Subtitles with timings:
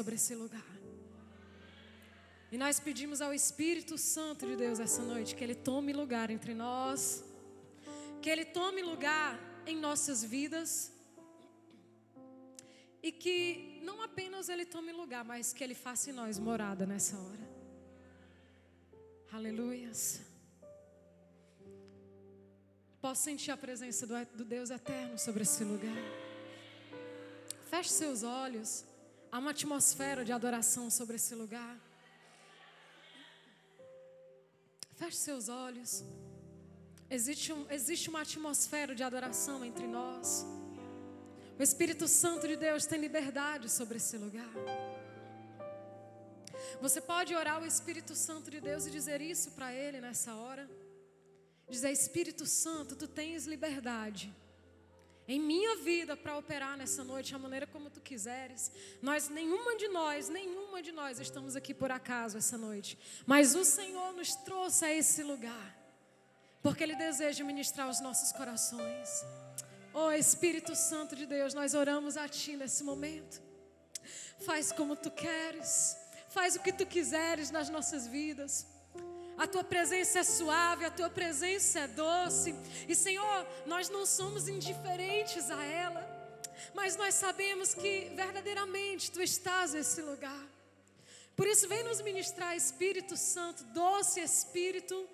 [0.00, 0.72] sobre esse lugar.
[2.50, 6.54] E nós pedimos ao Espírito Santo de Deus essa noite que Ele tome lugar entre
[6.54, 7.22] nós,
[8.22, 10.90] que Ele tome lugar em nossas vidas,
[13.02, 17.18] e que não apenas Ele tome lugar, mas que Ele faça em nós morada nessa
[17.18, 17.46] hora.
[19.30, 20.22] Aleluias.
[23.02, 26.02] Posso sentir a presença do, do Deus eterno sobre esse lugar.
[27.70, 28.89] Feche seus olhos.
[29.32, 31.78] Há uma atmosfera de adoração sobre esse lugar.
[34.96, 36.04] Feche seus olhos.
[37.08, 40.44] Existe, um, existe uma atmosfera de adoração entre nós.
[41.58, 44.52] O Espírito Santo de Deus tem liberdade sobre esse lugar.
[46.80, 50.68] Você pode orar o Espírito Santo de Deus e dizer isso para Ele nessa hora.
[51.68, 54.34] Dizer: Espírito Santo, tu tens liberdade
[55.30, 58.70] em minha vida para operar nessa noite a maneira como tu quiseres.
[59.00, 62.98] Nós, nenhuma de nós, nenhuma de nós estamos aqui por acaso essa noite.
[63.26, 65.76] Mas o Senhor nos trouxe a esse lugar,
[66.62, 69.24] porque Ele deseja ministrar os nossos corações.
[69.92, 73.42] Oh Espírito Santo de Deus, nós oramos a Ti nesse momento.
[74.40, 75.96] Faz como Tu queres,
[76.28, 78.66] faz o que Tu quiseres nas nossas vidas.
[79.40, 82.54] A tua presença é suave, a tua presença é doce.
[82.86, 86.02] E Senhor, nós não somos indiferentes a ela,
[86.74, 90.46] mas nós sabemos que verdadeiramente tu estás nesse lugar.
[91.34, 95.08] Por isso, vem nos ministrar, Espírito Santo, doce Espírito,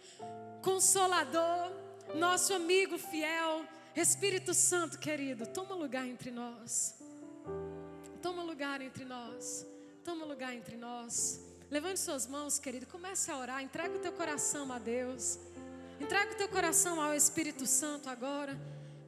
[0.60, 1.70] consolador,
[2.16, 3.64] nosso amigo fiel.
[3.94, 6.96] Espírito Santo, querido, toma lugar entre nós.
[8.20, 9.64] Toma lugar entre nós.
[10.02, 11.40] Toma lugar entre nós.
[11.68, 15.36] Levante suas mãos, querido, comece a orar, entrega o teu coração a Deus.
[16.00, 18.56] Entrega o teu coração ao Espírito Santo agora.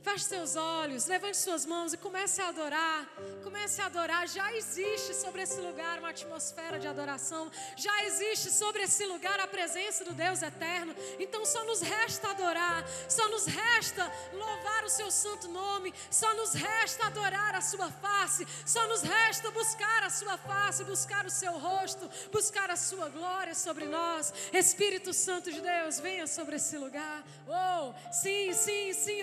[0.02, 3.06] Feche seus olhos, levante suas mãos e comece a adorar.
[3.42, 4.28] Comece a adorar.
[4.28, 7.50] Já existe sobre esse lugar uma atmosfera de adoração.
[7.76, 10.94] Já existe sobre esse lugar a presença do Deus eterno.
[11.18, 12.84] Então só nos resta adorar.
[13.08, 15.92] Só nos resta louvar o seu santo nome.
[16.10, 18.46] Só nos resta adorar a sua face.
[18.64, 23.54] Só nos resta buscar a sua face, buscar o seu rosto, buscar a sua glória
[23.54, 24.32] sobre nós.
[24.52, 27.24] Espírito Santo de Deus, venha sobre esse lugar.
[27.46, 29.22] Oh, sim, sim, sim,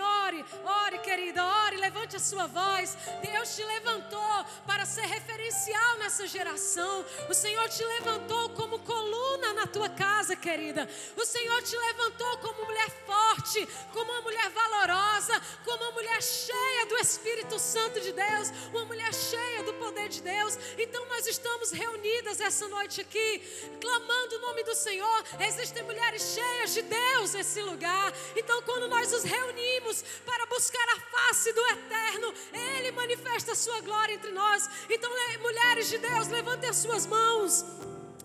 [0.66, 1.00] ore.
[1.00, 2.98] querida, ore, levante a sua voz.
[3.22, 7.06] Deus te levantou para ser referencial nessa geração.
[7.30, 10.90] O Senhor te levantou como coluna na tua casa, querida.
[11.16, 16.86] O Senhor te levantou como mulher forte, como uma mulher valorosa, como uma mulher cheia
[16.88, 20.58] do Espírito Santo de Deus, uma mulher cheia do poder de Deus.
[20.78, 23.42] Então nós estamos reunidas essa noite aqui,
[23.80, 25.24] clamando o nome do Senhor.
[25.40, 28.14] Existem mulheres cheias de Deus nesse lugar.
[28.36, 33.82] Então quando nós nos reunimos para buscar a face do eterno, Ele manifesta a sua
[33.82, 34.70] glória entre nós.
[34.90, 35.12] Então,
[35.42, 37.66] mulheres de Deus, levantem as suas mãos.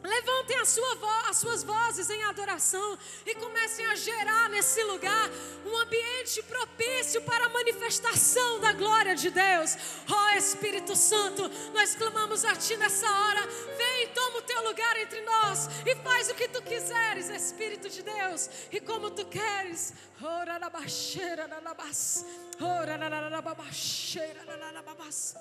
[0.02, 0.90] Levantem a sua
[1.30, 5.30] as suas vozes em adoração e comecem a gerar nesse lugar
[5.64, 9.76] um ambiente propício para a manifestação da glória de Deus.
[10.10, 13.46] Ó oh, Espírito Santo, nós clamamos a Ti nessa hora.
[13.76, 18.02] Vem, toma o teu lugar entre nós e faz o que Tu quiseres, Espírito de
[18.02, 19.92] Deus, e como Tu queres.
[20.20, 22.24] Ora na baixeira, na babas.
[22.60, 25.36] Ora na baixeira, na babas.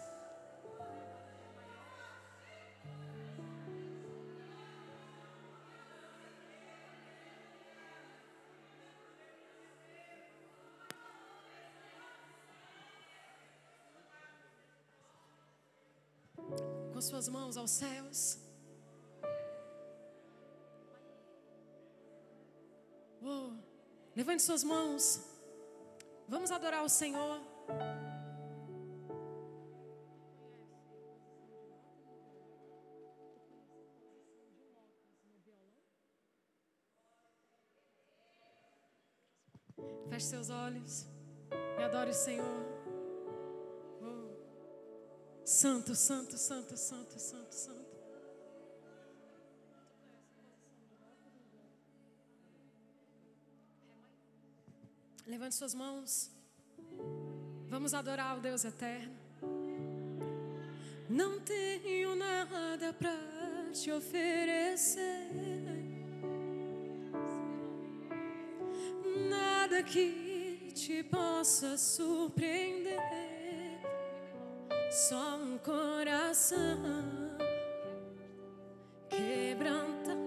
[17.00, 18.38] Com suas mãos aos céus.
[24.14, 25.22] Levante suas mãos.
[26.28, 27.40] Vamos adorar o Senhor.
[40.10, 41.08] Feche seus olhos
[41.80, 42.79] e adore o Senhor.
[45.52, 47.90] Santo, santo, santo, santo, santo, santo.
[55.26, 56.30] Levante suas mãos.
[57.68, 59.18] Vamos adorar o Deus eterno.
[61.10, 65.32] Não tenho nada para te oferecer.
[69.28, 73.29] Nada que te possa surpreender
[75.00, 76.78] só um coração
[79.10, 80.18] quebrantado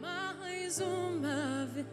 [0.00, 1.92] mais uma vez.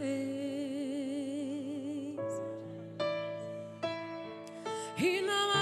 [4.98, 5.55] E não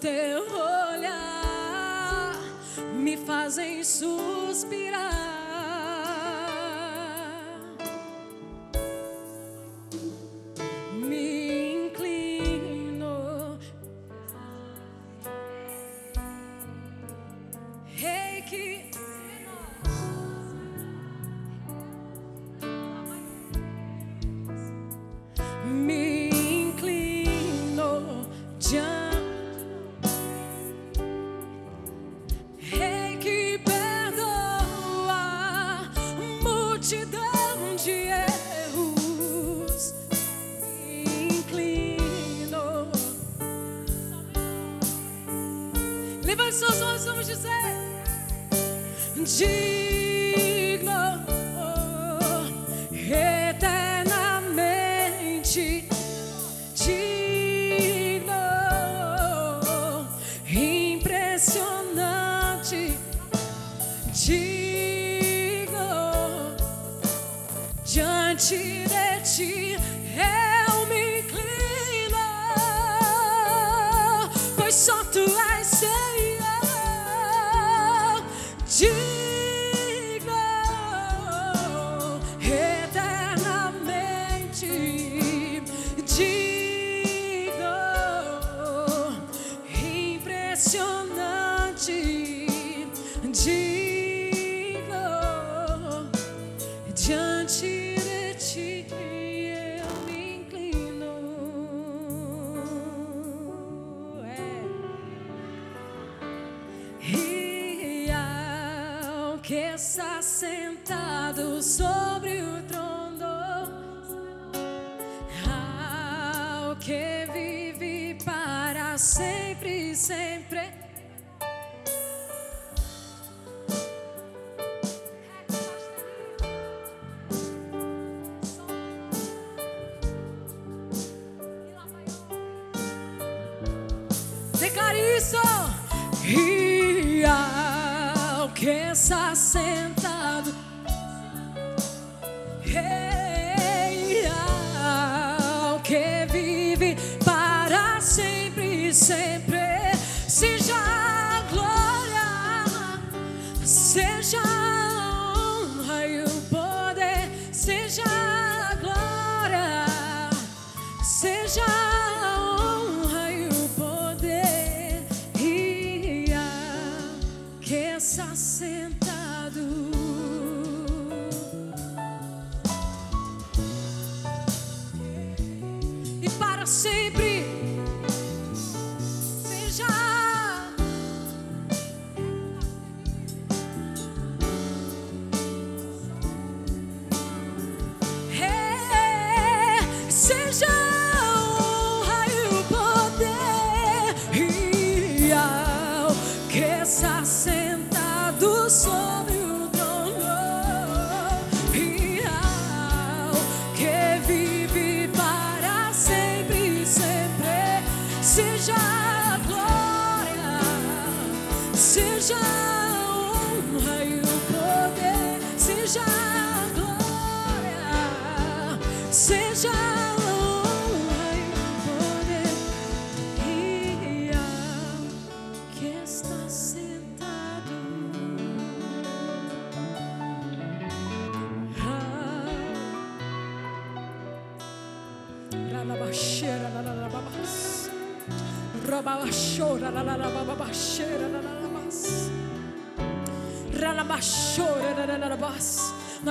[0.00, 2.34] teu olhar
[2.94, 5.35] me fazem suspirar.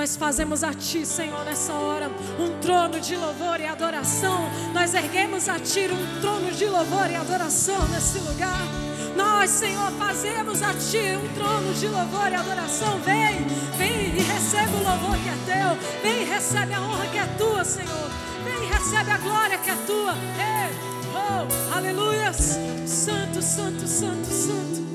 [0.06, 2.08] Nós fazemos a Ti, Senhor, nessa hora,
[2.38, 4.48] um trono de louvor e adoração.
[4.72, 8.62] Nós erguemos a Ti um trono de louvor e adoração nesse lugar.
[9.16, 13.00] Nós, Senhor, fazemos a Ti um trono de louvor e adoração.
[13.00, 16.00] Vem, vem e recebe o louvor que é Teu.
[16.00, 18.10] Vem e recebe a honra que é Tua, Senhor.
[18.44, 20.12] Vem e recebe a glória que é Tua.
[20.12, 20.76] Ei,
[21.16, 22.60] oh, aleluias.
[22.86, 24.85] Santo, santo, santo, santo.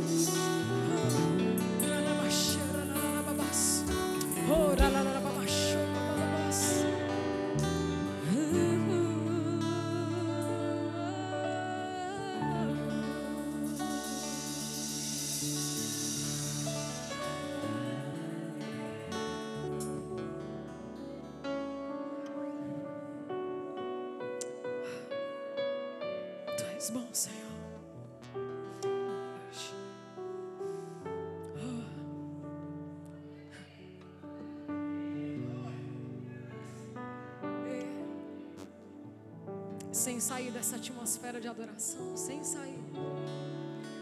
[40.01, 42.83] Sem sair dessa atmosfera de adoração, sem sair.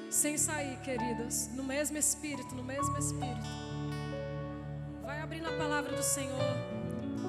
[0.09, 3.49] Sem sair, queridas, no mesmo espírito, no mesmo espírito.
[5.01, 6.39] Vai abrindo a palavra do Senhor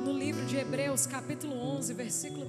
[0.04, 2.48] no livro de Hebreus, capítulo 11, versículo 1.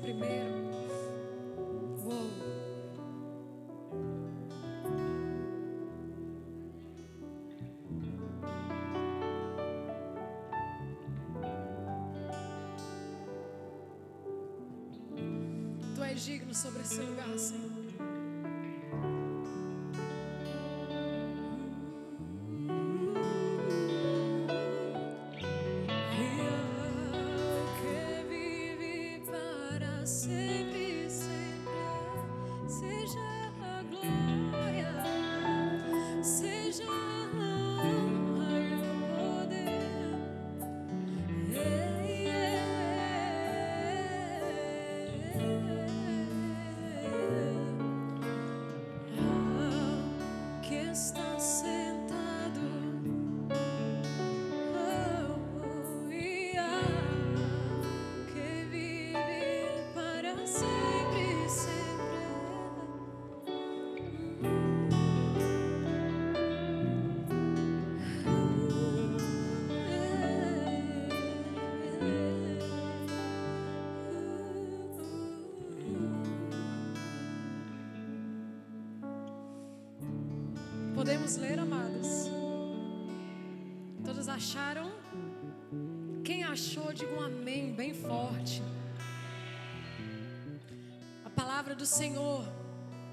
[16.53, 17.70] Sobre esse lugar, Senhor.
[81.21, 82.27] Podemos ler, amadas?
[84.03, 84.91] Todos acharam?
[86.23, 88.63] Quem achou, diga um amém bem forte.
[91.23, 92.43] A palavra do Senhor,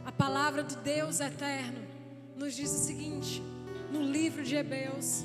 [0.06, 1.86] a palavra do Deus eterno,
[2.34, 3.42] nos diz o seguinte,
[3.92, 5.22] no livro de Hebreus,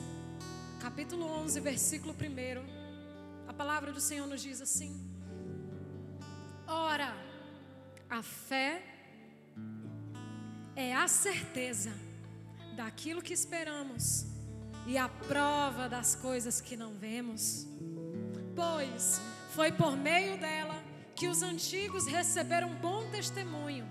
[0.82, 3.48] capítulo 11, versículo 1.
[3.48, 5.10] A palavra do Senhor nos diz assim:
[6.68, 7.16] Ora,
[8.10, 8.84] a fé
[10.76, 12.13] é a certeza
[12.76, 14.26] daquilo que esperamos
[14.86, 17.66] e a prova das coisas que não vemos.
[18.56, 19.22] Pois
[19.54, 20.84] foi por meio dela
[21.16, 23.90] que os antigos receberam bom testemunho.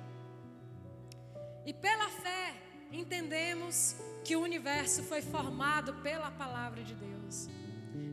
[1.64, 2.54] E pela fé
[2.90, 7.48] entendemos que o universo foi formado pela palavra de Deus,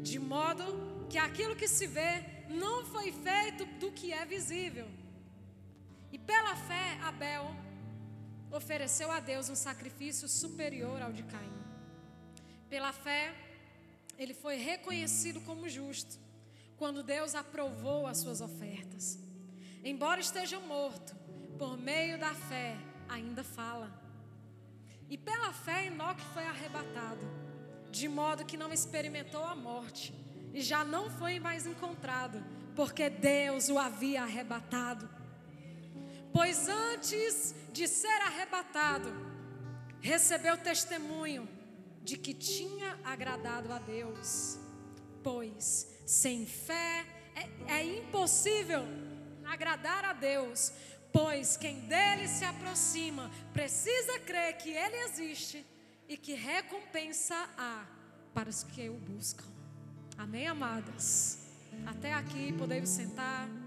[0.01, 4.87] de modo que aquilo que se vê não foi feito do que é visível.
[6.11, 7.55] E pela fé, Abel
[8.51, 11.53] ofereceu a Deus um sacrifício superior ao de Caim.
[12.69, 13.33] Pela fé,
[14.17, 16.19] ele foi reconhecido como justo
[16.77, 19.19] quando Deus aprovou as suas ofertas.
[19.83, 21.15] Embora esteja morto,
[21.57, 22.77] por meio da fé
[23.07, 23.91] ainda fala.
[25.09, 27.25] E pela fé Enoque foi arrebatado,
[27.91, 30.13] de modo que não experimentou a morte
[30.53, 32.43] e já não foi mais encontrado,
[32.75, 35.09] porque Deus o havia arrebatado.
[36.31, 39.11] Pois antes de ser arrebatado,
[40.01, 41.47] recebeu testemunho
[42.03, 44.57] de que tinha agradado a Deus.
[45.23, 47.05] Pois sem fé
[47.35, 48.83] é, é impossível
[49.45, 50.71] agradar a Deus,
[51.11, 55.65] pois quem dele se aproxima precisa crer que ele existe
[56.07, 57.85] e que recompensa há
[58.33, 59.45] para os que o buscam.
[60.17, 61.39] Amém, amadas?
[61.85, 63.58] Até aqui podemos sentar.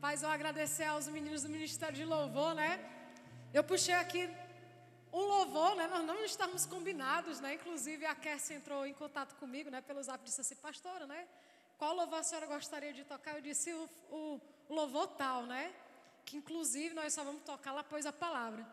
[0.00, 2.80] Rapaz, eu agradecer aos meninos do Ministério de Louvor, né?
[3.52, 4.30] Eu puxei aqui
[5.12, 5.86] um louvor, né?
[5.88, 7.52] Nós não estávamos combinados, né?
[7.56, 9.82] Inclusive a Cassie entrou em contato comigo, né?
[9.82, 11.28] Pelo zap disse assim, pastora, né?
[11.76, 13.34] Qual louvor a senhora gostaria de tocar?
[13.34, 14.40] Eu disse o, o
[14.70, 15.70] louvor tal, né?
[16.24, 18.66] Que inclusive nós só vamos tocar lá após a palavra.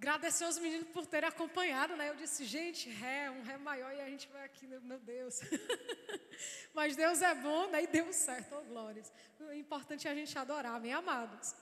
[0.00, 2.08] Agradecer aos meninos por terem acompanhado, né?
[2.08, 5.40] Eu disse, gente, ré, um ré maior e a gente vai aqui, meu Deus.
[6.72, 7.82] Mas Deus é bom, né?
[7.82, 9.12] E deu certo, oh glórias.
[9.38, 11.54] O importante é a gente adorar, amém, amados.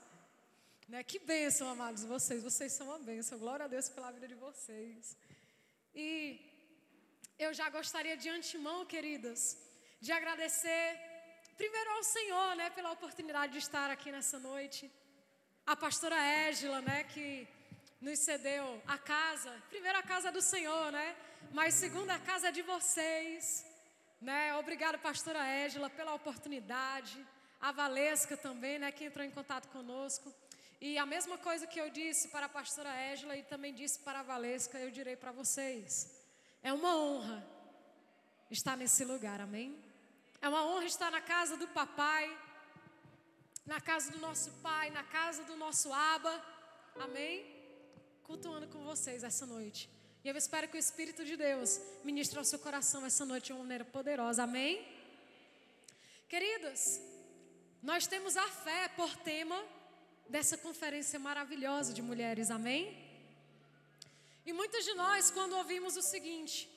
[0.87, 1.03] Né?
[1.03, 2.41] Que bênção, amados, vocês.
[2.41, 3.37] Vocês são uma bênção.
[3.37, 5.17] Glória a Deus pela vida de vocês.
[5.93, 6.39] E
[7.37, 9.41] eu já gostaria de antemão, queridas,
[9.99, 10.97] de agradecer
[11.57, 12.69] primeiro ao Senhor, né?
[12.69, 14.89] Pela oportunidade de estar aqui nessa noite.
[15.65, 16.17] A pastora
[16.47, 17.03] Égila, né?
[17.03, 17.58] Que
[18.01, 21.15] nos cedeu a casa, primeiro a casa do Senhor, né?
[21.51, 23.65] Mas segundo a casa de vocês,
[24.21, 24.55] né?
[24.55, 27.25] Obrigado, pastora Égila, pela oportunidade.
[27.59, 28.91] A Valesca também, né?
[28.91, 30.33] Que entrou em contato conosco.
[30.79, 34.21] E a mesma coisa que eu disse para a pastora Égila e também disse para
[34.21, 36.09] a Valesca, eu direi para vocês.
[36.63, 37.45] É uma honra
[38.49, 39.77] estar nesse lugar, amém?
[40.41, 42.25] É uma honra estar na casa do papai,
[43.65, 46.41] na casa do nosso pai, na casa do nosso Aba.
[46.95, 47.58] Amém?
[48.29, 49.89] Cultuando com vocês essa noite.
[50.23, 51.69] E eu espero que o Espírito de Deus
[52.03, 54.43] ministre ao seu coração essa noite de uma maneira poderosa.
[54.43, 54.73] Amém?
[56.33, 57.01] Queridas,
[57.81, 59.59] nós temos a fé por tema
[60.35, 62.51] dessa conferência maravilhosa de mulheres.
[62.51, 62.83] Amém?
[64.45, 66.69] E muitos de nós, quando ouvimos o seguinte,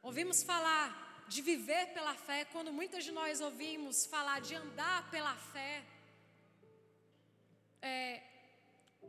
[0.00, 0.86] ouvimos falar
[1.26, 5.82] de viver pela fé, quando muitas de nós ouvimos falar de andar pela fé,
[7.94, 8.22] é,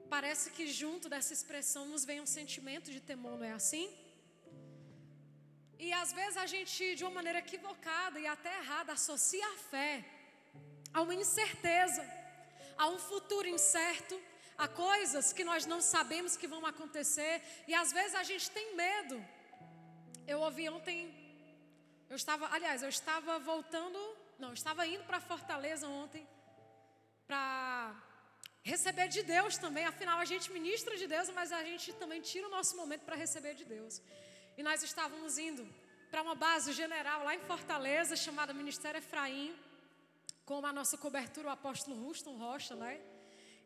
[0.10, 3.92] parece que junto dessa expressão nos vem um sentimento de temor, não é assim?
[5.80, 10.06] E às vezes a gente, de uma maneira equivocada e até errada, associa a fé
[10.94, 12.04] a uma incerteza,
[12.78, 14.20] a um futuro incerto,
[14.58, 18.76] a coisas que nós não sabemos que vão acontecer, e às vezes a gente tem
[18.76, 19.24] medo.
[20.28, 21.24] Eu ouvi ontem
[22.14, 24.00] eu estava, aliás, eu estava voltando,
[24.38, 26.28] não, eu estava indo para Fortaleza ontem
[27.26, 28.03] para
[28.64, 29.86] receber de Deus também.
[29.86, 33.16] Afinal, a gente ministra de Deus, mas a gente também tira o nosso momento para
[33.16, 34.02] receber de Deus.
[34.58, 35.68] E nós estávamos indo
[36.10, 39.54] para uma base general lá em Fortaleza, chamada Ministério Efraim,
[40.46, 43.02] com a nossa cobertura, o apóstolo Ruston Rocha, né?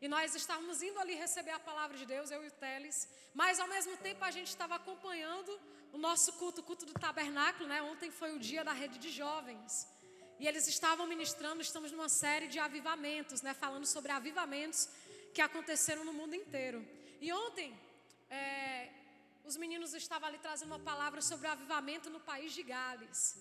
[0.00, 3.58] E nós estávamos indo ali receber a palavra de Deus, eu e o Teles, mas
[3.58, 5.58] ao mesmo tempo a gente estava acompanhando
[5.92, 7.82] o nosso culto, o culto do tabernáculo, né?
[7.82, 9.86] Ontem foi o dia da rede de jovens.
[10.40, 13.52] E eles estavam ministrando, estamos numa série de avivamentos, né?
[13.54, 14.88] Falando sobre avivamentos
[15.34, 16.86] que aconteceram no mundo inteiro.
[17.20, 17.68] E ontem,
[18.30, 18.88] é,
[19.44, 23.36] os meninos estavam ali trazendo uma palavra sobre o avivamento no país de Gales.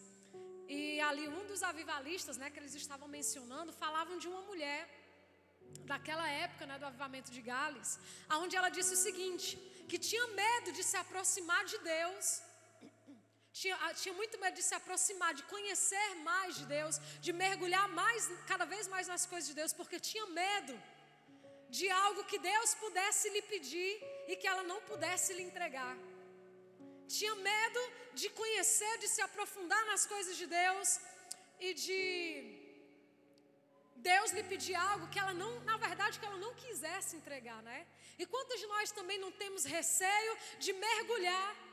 [0.68, 4.82] E ali um dos avivalistas, né, que eles estavam mencionando, falavam de uma mulher
[5.86, 9.56] daquela época, né, do avivamento de Gales, aonde ela disse o seguinte:
[9.88, 12.42] que tinha medo de se aproximar de Deus,
[13.60, 17.88] tinha, ah, tinha muito medo de se aproximar, de conhecer mais de Deus, de mergulhar
[18.02, 20.74] mais, cada vez mais nas coisas de Deus, porque tinha medo
[21.78, 23.92] de algo que Deus pudesse lhe pedir
[24.30, 25.96] e que ela não pudesse lhe entregar.
[27.18, 27.82] Tinha medo
[28.22, 31.00] de conhecer, de se aprofundar nas coisas de Deus
[31.60, 32.04] e de
[34.12, 37.80] Deus lhe pedir algo que ela não, na verdade, que ela não quisesse entregar, né?
[38.20, 41.67] E quantos de nós também não temos receio de mergulhar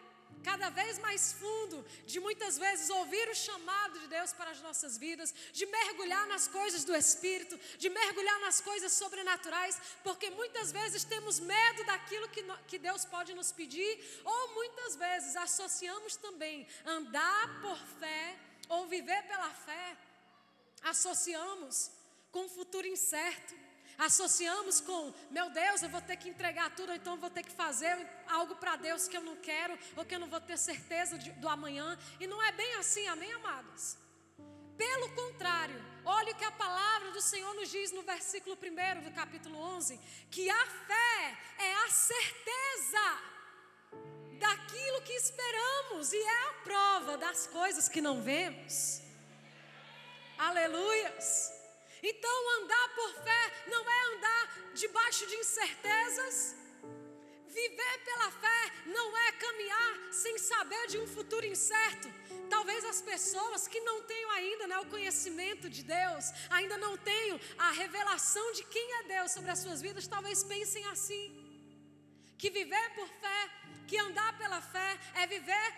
[0.44, 4.98] cada vez mais fundo, de muitas vezes ouvir o chamado de Deus para as nossas
[4.98, 11.02] vidas, de mergulhar nas coisas do Espírito, de mergulhar nas coisas sobrenaturais, porque muitas vezes
[11.02, 13.92] temos medo daquilo que, que Deus pode nos pedir,
[14.24, 18.36] ou muitas vezes associamos também andar por fé
[18.68, 19.96] ou viver pela fé,
[20.82, 21.90] associamos
[22.30, 23.54] com um futuro incerto.
[23.98, 27.52] Associamos com, meu Deus, eu vou ter que entregar tudo, ou então vou ter que
[27.52, 27.96] fazer
[28.28, 31.30] algo para Deus que eu não quero, ou que eu não vou ter certeza de,
[31.32, 31.98] do amanhã.
[32.18, 33.96] E não é bem assim, amém, amados?
[34.76, 39.12] Pelo contrário, olha o que a palavra do Senhor nos diz no versículo 1 do
[39.12, 43.34] capítulo 11: que a fé é a certeza
[44.40, 49.00] daquilo que esperamos e é a prova das coisas que não vemos.
[50.36, 51.53] Aleluias.
[52.10, 54.42] Então, andar por fé não é andar
[54.74, 56.54] debaixo de incertezas.
[57.58, 62.08] Viver pela fé não é caminhar sem saber de um futuro incerto.
[62.50, 67.40] Talvez as pessoas que não tenham ainda né, o conhecimento de Deus, ainda não tenham
[67.56, 71.24] a revelação de quem é Deus sobre as suas vidas, talvez pensem assim:
[72.36, 73.40] que viver por fé,
[73.88, 75.68] que andar pela fé é viver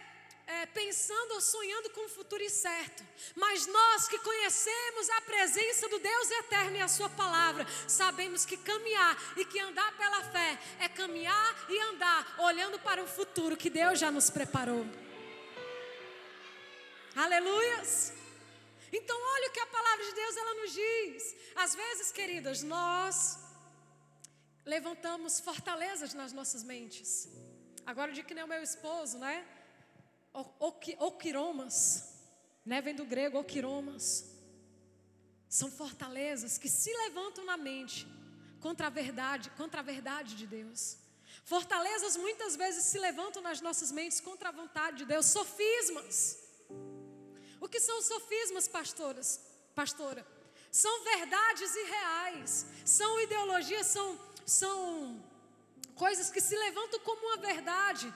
[0.46, 3.04] é, pensando ou sonhando com um futuro incerto,
[3.34, 8.56] mas nós que conhecemos a presença do Deus eterno e a Sua palavra, sabemos que
[8.56, 13.68] caminhar e que andar pela fé é caminhar e andar olhando para o futuro que
[13.68, 14.86] Deus já nos preparou.
[17.16, 18.12] Aleluias!
[18.92, 21.34] Então, olha o que a palavra de Deus ela nos diz.
[21.56, 23.38] Às vezes, queridas, nós
[24.64, 27.28] levantamos fortalezas nas nossas mentes.
[27.84, 29.44] Agora, de que nem o meu esposo, né?
[30.98, 32.12] Oquiromas,
[32.64, 32.80] né?
[32.82, 34.24] vem do grego oquiromas.
[35.48, 38.06] São fortalezas que se levantam na mente
[38.60, 40.98] contra a verdade, contra a verdade de Deus.
[41.44, 45.26] Fortalezas muitas vezes se levantam nas nossas mentes contra a vontade de Deus.
[45.26, 46.38] Sofismas.
[47.60, 49.40] O que são sofismas, pastoras?
[49.74, 50.26] Pastora,
[50.70, 55.24] são verdades irreais, são ideologias, são, são
[55.94, 58.12] coisas que se levantam como uma verdade,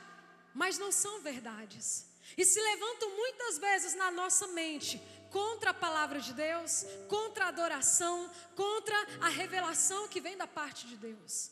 [0.55, 6.21] mas não são verdades e se levantam muitas vezes na nossa mente contra a palavra
[6.21, 11.51] de Deus, contra a adoração, contra a revelação que vem da parte de Deus.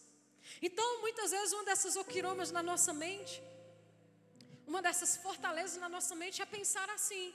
[0.60, 3.42] Então, muitas vezes, uma dessas oquiromas na nossa mente,
[4.66, 7.34] uma dessas fortalezas na nossa mente é pensar assim: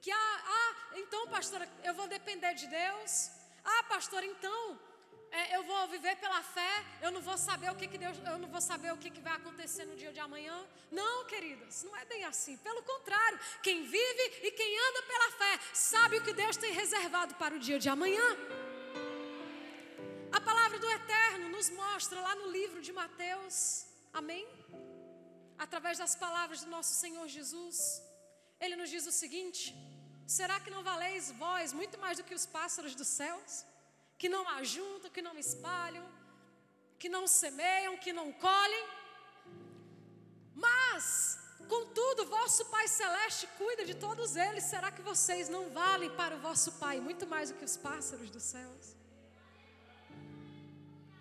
[0.00, 3.30] Que, ah, ah então, pastora, eu vou depender de Deus.
[3.64, 4.78] Ah, pastora, então,
[5.40, 8.38] é, eu vou viver pela fé, eu não vou saber o que, que Deus, eu
[8.42, 10.56] não vou saber o que, que vai acontecer no dia de amanhã.
[11.00, 12.56] Não, queridas, não é bem assim.
[12.68, 17.34] Pelo contrário, quem vive e quem anda pela fé sabe o que Deus tem reservado
[17.34, 18.28] para o dia de amanhã.
[20.38, 24.46] A palavra do Eterno nos mostra lá no livro de Mateus, amém?
[25.58, 27.76] Através das palavras do nosso Senhor Jesus,
[28.60, 29.74] ele nos diz o seguinte:
[30.38, 33.64] será que não valeis vós muito mais do que os pássaros dos céus?
[34.18, 36.06] Que não ajuntam, que não espalham,
[36.98, 38.86] que não semeiam, que não colhem.
[40.54, 44.64] Mas, contudo, vosso Pai Celeste cuida de todos eles.
[44.64, 48.30] Será que vocês não valem para o vosso Pai muito mais do que os pássaros
[48.30, 48.96] dos céus?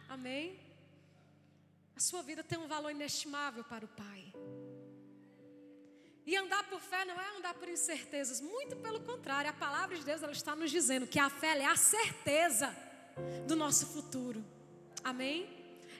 [0.09, 0.59] Amém?
[1.95, 4.32] A sua vida tem um valor inestimável para o Pai.
[6.25, 10.05] E andar por fé não é andar por incertezas, muito pelo contrário, a palavra de
[10.05, 12.75] Deus ela está nos dizendo que a fé é a certeza
[13.45, 14.43] do nosso futuro.
[15.03, 15.49] Amém?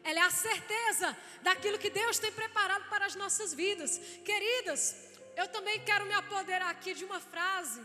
[0.04, 3.98] Ela é a certeza daquilo que Deus tem preparado para as nossas vidas.
[4.24, 4.96] Queridas,
[5.36, 7.82] eu também quero me apoderar aqui de uma frase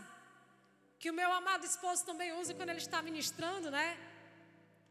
[0.97, 3.97] que o meu amado esposo também usa quando ele está ministrando, né?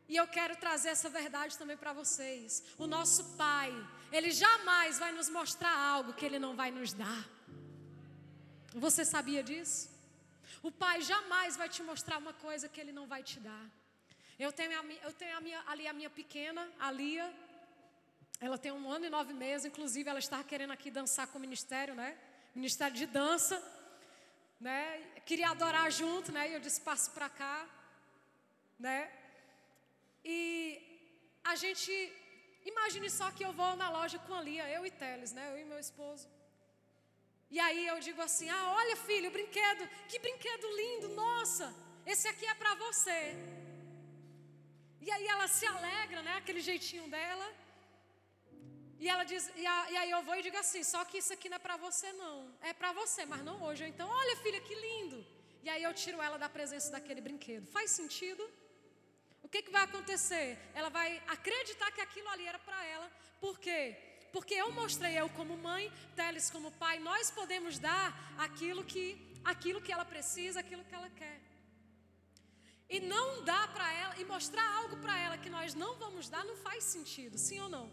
[0.09, 2.65] E eu quero trazer essa verdade também para vocês.
[2.79, 3.71] O nosso Pai,
[4.11, 7.38] Ele jamais vai nos mostrar algo que Ele não vai nos dar.
[8.87, 9.91] Você sabia disso?
[10.63, 13.65] O Pai jamais vai te mostrar uma coisa que Ele não vai te dar.
[14.39, 17.27] Eu tenho, eu tenho a minha, ali a minha pequena, a Lia.
[18.41, 19.67] Ela tem um ano e nove meses.
[19.67, 22.17] Inclusive, ela está querendo aqui dançar com o ministério, né?
[22.55, 23.57] Ministério de dança.
[24.61, 24.81] Né?
[25.27, 26.49] Queria adorar junto, né?
[26.51, 27.67] E eu disse, passo para cá.
[28.79, 29.11] Né?
[30.25, 30.39] E
[31.43, 31.93] a gente...
[32.65, 35.53] Imagine só que eu vou na loja com a Lia, eu e Teles, né?
[35.53, 36.29] Eu e meu esposo.
[37.51, 41.67] E aí eu digo assim: ah, olha filho, brinquedo, que brinquedo lindo, nossa,
[42.13, 43.21] esse aqui é para você.
[45.07, 46.35] E aí ela se alegra, né?
[46.37, 47.49] Aquele jeitinho dela.
[49.03, 51.33] E ela diz, e, a, e aí eu vou e digo assim: só que isso
[51.33, 52.37] aqui não é para você, não.
[52.61, 53.85] É para você, mas não hoje.
[53.93, 55.25] Então, olha, filha, que lindo.
[55.63, 57.67] E aí eu tiro ela da presença daquele brinquedo.
[57.77, 58.43] Faz sentido?
[59.43, 60.59] O que, que vai acontecer?
[60.75, 63.11] Ela vai acreditar que aquilo ali era para ela.
[63.41, 64.08] Por quê?
[64.33, 69.05] Porque eu mostrei eu como mãe, Teles como pai, nós podemos dar aquilo que,
[69.45, 71.41] aquilo que ela precisa, aquilo que ela quer.
[72.89, 76.45] E não dá para ela, e mostrar algo para ela que nós não vamos dar,
[76.45, 77.91] não faz sentido, sim ou não?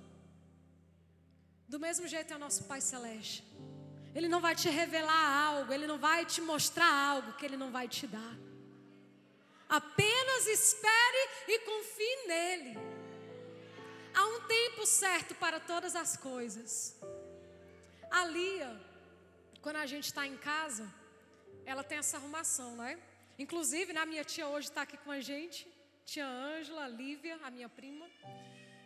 [1.67, 3.43] Do mesmo jeito é o nosso Pai Celeste.
[4.13, 7.71] Ele não vai te revelar algo, ele não vai te mostrar algo que ele não
[7.71, 8.37] vai te dar.
[9.67, 12.94] Apenas espere e confie nele.
[14.15, 16.71] Há um tempo certo para todas as coisas.
[18.09, 18.71] A Lia,
[19.61, 20.85] quando a gente está em casa,
[21.65, 22.97] ela tem essa arrumação, não é?
[23.37, 25.67] Inclusive, né, a minha tia hoje está aqui com a gente,
[26.05, 28.07] tia Ângela, Lívia, a minha prima.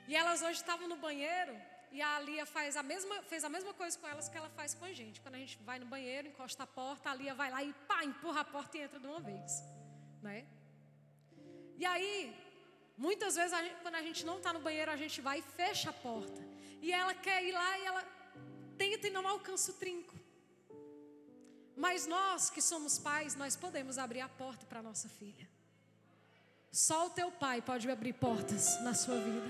[0.07, 1.55] E elas hoje estavam no banheiro
[1.91, 4.73] e a Lia faz a mesma, fez a mesma coisa com elas que ela faz
[4.73, 5.21] com a gente.
[5.21, 8.03] Quando a gente vai no banheiro, encosta a porta, a Lia vai lá e pá,
[8.03, 9.63] empurra a porta e entra de uma vez.
[10.23, 10.47] Né?
[11.77, 12.35] E aí,
[13.05, 15.41] muitas vezes, a gente, quando a gente não está no banheiro, a gente vai e
[15.41, 16.41] fecha a porta.
[16.81, 18.03] E ela quer ir lá e ela
[18.77, 20.15] tenta e não alcança o trinco.
[21.75, 25.47] Mas nós que somos pais, nós podemos abrir a porta para nossa filha.
[26.71, 29.47] Só o teu pai pode abrir portas na sua vida.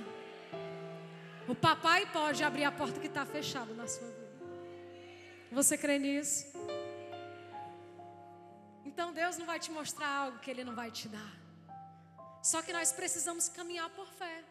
[1.47, 4.29] O papai pode abrir a porta que está fechada na sua vida.
[5.51, 6.45] Você crê nisso?
[8.85, 11.38] Então Deus não vai te mostrar algo que Ele não vai te dar.
[12.41, 14.43] Só que nós precisamos caminhar por fé.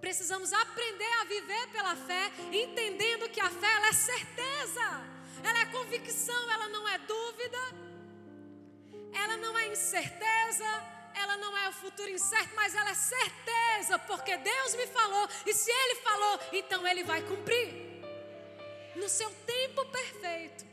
[0.00, 5.66] Precisamos aprender a viver pela fé, entendendo que a fé ela é certeza ela é
[5.66, 7.58] convicção, ela não é dúvida,
[9.12, 10.64] ela não é incerteza,
[11.14, 15.54] ela não é o futuro incerto, mas ela é certeza, porque Deus me falou, e
[15.54, 18.02] se Ele falou, então Ele vai cumprir,
[18.96, 20.65] no seu tempo perfeito.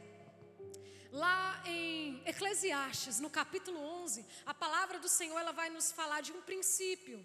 [1.14, 6.32] Lá em Eclesiastes, no capítulo 11, a palavra do Senhor ela vai nos falar de
[6.32, 7.24] um princípio.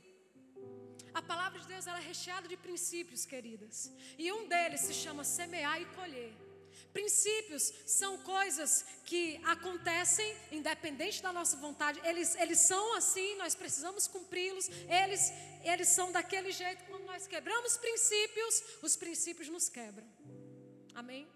[1.14, 3.90] A palavra de Deus ela é recheada de princípios, queridas.
[4.18, 6.34] E um deles se chama semear e colher.
[6.92, 11.98] Princípios são coisas que acontecem independente da nossa vontade.
[12.04, 14.68] Eles, eles são assim, nós precisamos cumpri-los.
[15.02, 15.32] Eles,
[15.64, 16.84] eles são daquele jeito.
[16.84, 20.06] Quando nós quebramos princípios, os princípios nos quebram.
[20.94, 21.26] Amém?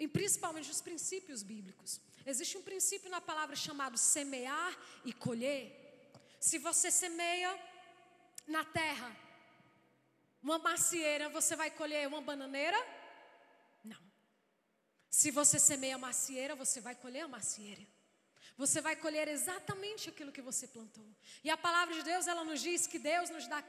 [0.00, 2.00] E principalmente os princípios bíblicos.
[2.26, 5.62] Existe um princípio na palavra chamado semear e colher.
[6.40, 7.56] Se você semeia
[8.48, 9.14] na terra
[10.42, 12.78] uma macieira, você vai colher uma bananeira?
[15.10, 17.84] Se você semeia macieira, você vai colher a macieira.
[18.56, 21.06] Você vai colher exatamente aquilo que você plantou.
[21.42, 23.62] E a palavra de Deus, ela nos diz que Deus nos dá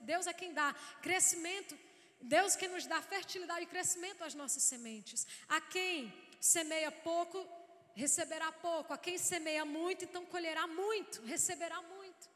[0.00, 1.78] Deus é quem dá crescimento,
[2.20, 5.26] Deus que nos dá fertilidade e crescimento às nossas sementes.
[5.48, 7.46] A quem semeia pouco,
[7.94, 8.92] receberá pouco.
[8.92, 12.28] A quem semeia muito, então colherá muito, receberá muito.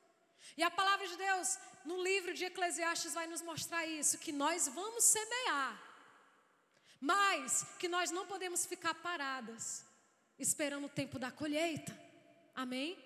[0.57, 4.69] E a palavra de Deus, no livro de Eclesiastes, vai nos mostrar isso: que nós
[4.69, 5.83] vamos semear,
[7.01, 9.85] mas que nós não podemos ficar paradas,
[10.39, 11.99] esperando o tempo da colheita.
[12.55, 12.97] Amém?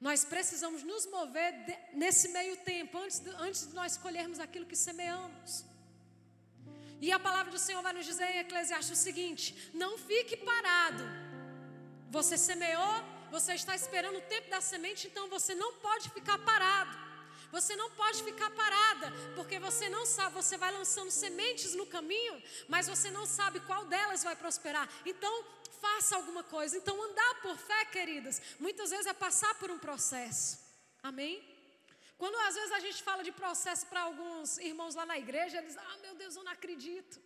[0.00, 1.54] Nós precisamos nos mover
[1.92, 5.64] nesse meio tempo, antes de, antes de nós colhermos aquilo que semeamos.
[7.06, 11.04] E a palavra do Senhor vai nos dizer em Eclesiastes o seguinte: não fique parado.
[12.16, 12.96] Você semeou,
[13.36, 16.96] você está esperando o tempo da semente, então você não pode ficar parado.
[17.50, 22.42] Você não pode ficar parada, porque você não sabe, você vai lançando sementes no caminho,
[22.66, 24.88] mas você não sabe qual delas vai prosperar.
[25.04, 25.44] Então,
[25.80, 26.78] faça alguma coisa.
[26.78, 30.58] Então, andar por fé, queridas, muitas vezes é passar por um processo.
[31.02, 31.51] Amém?
[32.22, 35.76] Quando às vezes a gente fala de processo para alguns irmãos lá na igreja, eles,
[35.76, 37.16] ah, meu Deus, eu não acredito.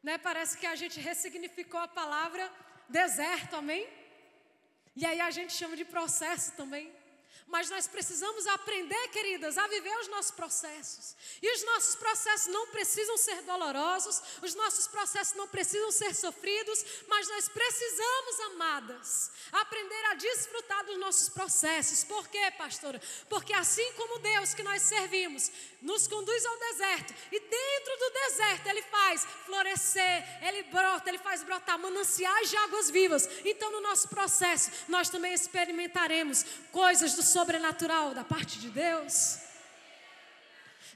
[0.00, 0.16] Né?
[0.16, 2.44] Parece que a gente ressignificou a palavra
[2.88, 3.84] deserto, amém?
[4.94, 6.86] E aí a gente chama de processo também.
[7.48, 11.16] Mas nós precisamos aprender, queridas, a viver os nossos processos.
[11.40, 16.84] E os nossos processos não precisam ser dolorosos, os nossos processos não precisam ser sofridos,
[17.08, 22.04] mas nós precisamos, amadas, aprender a desfrutar dos nossos processos.
[22.04, 23.00] Por quê, pastora?
[23.30, 28.66] Porque assim como Deus que nós servimos nos conduz ao deserto, e dentro do deserto
[28.66, 33.28] Ele faz florescer, Ele brota, Ele faz brotar mananciais de águas vivas.
[33.44, 39.38] Então, no nosso processo, nós também experimentaremos coisas do sobrenatural da parte de Deus.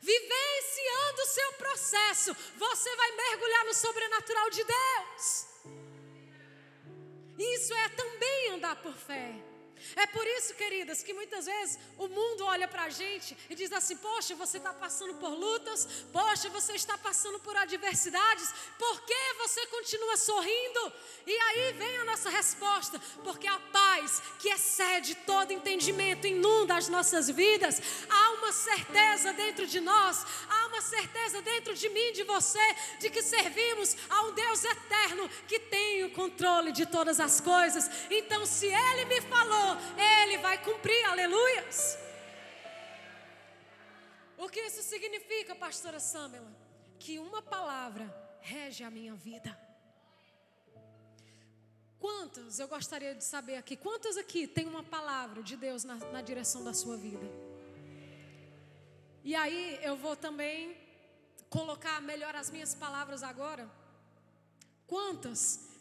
[0.01, 5.47] Vivenciando o seu processo, você vai mergulhar no sobrenatural de Deus.
[7.39, 9.52] Isso é também andar por fé.
[9.97, 13.73] É por isso, queridas, que muitas vezes o mundo olha para a gente e diz
[13.73, 19.35] assim: Poxa, você está passando por lutas, poxa, você está passando por adversidades, por que
[19.39, 20.93] você continua sorrindo?
[21.27, 26.89] E aí vem a nossa resposta: porque a paz que excede todo entendimento inunda as
[26.89, 32.25] nossas vidas, há uma certeza dentro de nós, há uma certeza dentro de mim, de
[32.25, 37.41] você, de que servimos a um Deus eterno que tem o controle de todas as
[37.41, 37.91] coisas.
[38.11, 41.99] Então, se Ele me falou, ele vai cumprir, aleluias.
[44.37, 46.53] O que isso significa, pastora Samela?
[46.99, 49.57] Que uma palavra rege a minha vida.
[51.99, 56.21] Quantos, eu gostaria de saber aqui, quantos aqui tem uma palavra de Deus na, na
[56.21, 57.25] direção da sua vida?
[59.23, 60.77] E aí eu vou também
[61.49, 63.71] colocar melhor as minhas palavras agora.
[64.89, 65.72] Quantas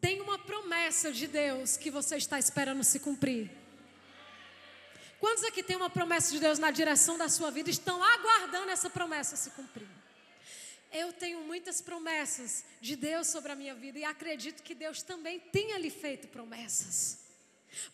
[0.00, 3.50] tem uma promessa de Deus que você está esperando se cumprir?
[5.20, 8.88] Quantos aqui tem uma promessa de Deus na direção da sua vida estão aguardando essa
[8.88, 9.88] promessa se cumprir?
[10.92, 15.40] Eu tenho muitas promessas de Deus sobre a minha vida e acredito que Deus também
[15.40, 17.18] tenha lhe feito promessas.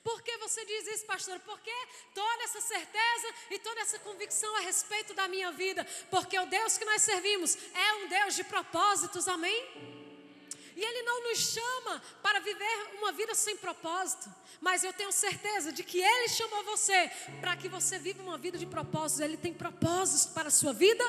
[0.04, 1.40] Por que você diz isso, pastor?
[1.40, 1.72] Porque
[2.14, 6.78] toda essa certeza e toda essa convicção a respeito da minha vida, porque o Deus
[6.78, 10.03] que nós servimos é um Deus de propósitos, amém?
[10.76, 14.28] E Ele não nos chama para viver uma vida sem propósito.
[14.60, 17.10] Mas eu tenho certeza de que Ele chamou você
[17.40, 19.20] para que você viva uma vida de propósitos.
[19.20, 21.04] Ele tem propósitos para a sua vida,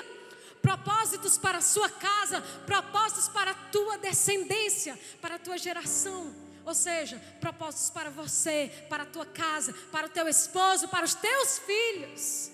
[0.62, 6.34] propósitos para a sua casa, propósitos para a tua descendência, para a tua geração.
[6.66, 11.14] Ou seja, propósitos para você, para a tua casa, para o teu esposo, para os
[11.14, 12.52] teus filhos.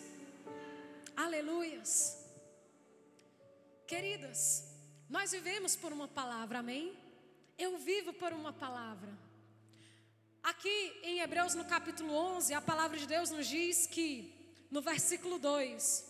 [1.16, 2.18] Aleluias.
[3.88, 4.71] Queridas,
[5.12, 6.98] nós vivemos por uma palavra, amém?
[7.58, 9.12] Eu vivo por uma palavra.
[10.42, 14.34] Aqui em Hebreus, no capítulo 11, a palavra de Deus nos diz que,
[14.72, 16.10] no versículo 2,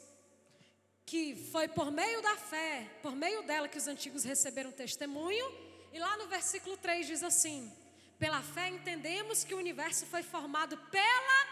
[1.03, 5.47] que foi por meio da fé, por meio dela que os antigos receberam testemunho,
[5.91, 7.75] e lá no versículo 3 diz assim:
[8.19, 11.47] pela fé entendemos que o universo foi formado pela,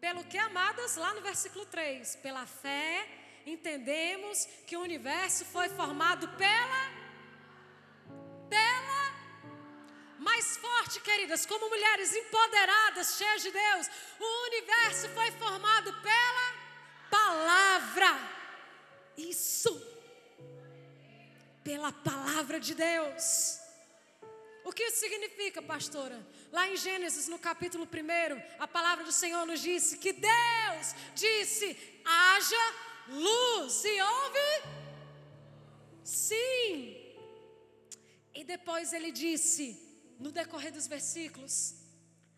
[0.00, 6.28] pelo que amadas, lá no versículo 3, pela fé entendemos que o universo foi formado
[6.42, 6.98] pela
[8.48, 8.98] pela
[10.18, 13.86] mais forte, queridas, como mulheres empoderadas, cheias de Deus.
[14.18, 16.46] O universo foi formado pela
[17.10, 18.18] palavra.
[19.16, 19.72] Isso.
[21.62, 23.58] Pela palavra de Deus.
[24.64, 26.18] O que isso significa, pastora?
[26.52, 31.76] Lá em Gênesis, no capítulo 1, a palavra do Senhor nos disse que Deus disse:
[32.04, 33.84] haja luz.
[33.84, 34.78] E houve?
[36.02, 36.96] Sim.
[38.34, 39.76] E depois ele disse,
[40.18, 41.74] no decorrer dos versículos,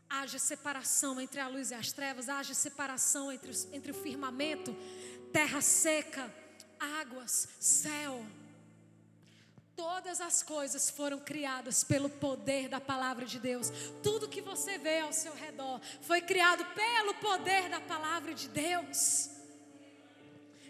[0.08, 4.76] haja separação entre a luz e as trevas, haja separação entre, os, entre o firmamento,
[5.32, 6.32] terra seca,
[6.78, 8.24] águas, céu.
[9.76, 13.70] Todas as coisas foram criadas pelo poder da palavra de Deus.
[14.02, 19.29] Tudo que você vê ao seu redor foi criado pelo poder da palavra de Deus.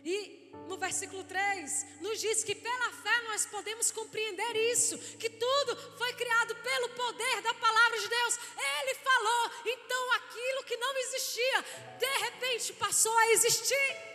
[0.04, 5.76] E no versículo 3 nos diz que pela fé nós podemos compreender isso, que tudo
[5.98, 8.38] foi criado pelo poder da palavra de Deus.
[8.80, 11.64] Ele falou, então aquilo que não existia,
[11.98, 14.10] de repente passou a existir.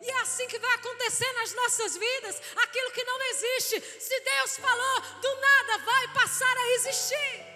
[0.00, 2.40] E é assim que vai acontecer nas nossas vidas.
[2.56, 7.47] Aquilo que não existe, se Deus falou, do nada vai passar a existir.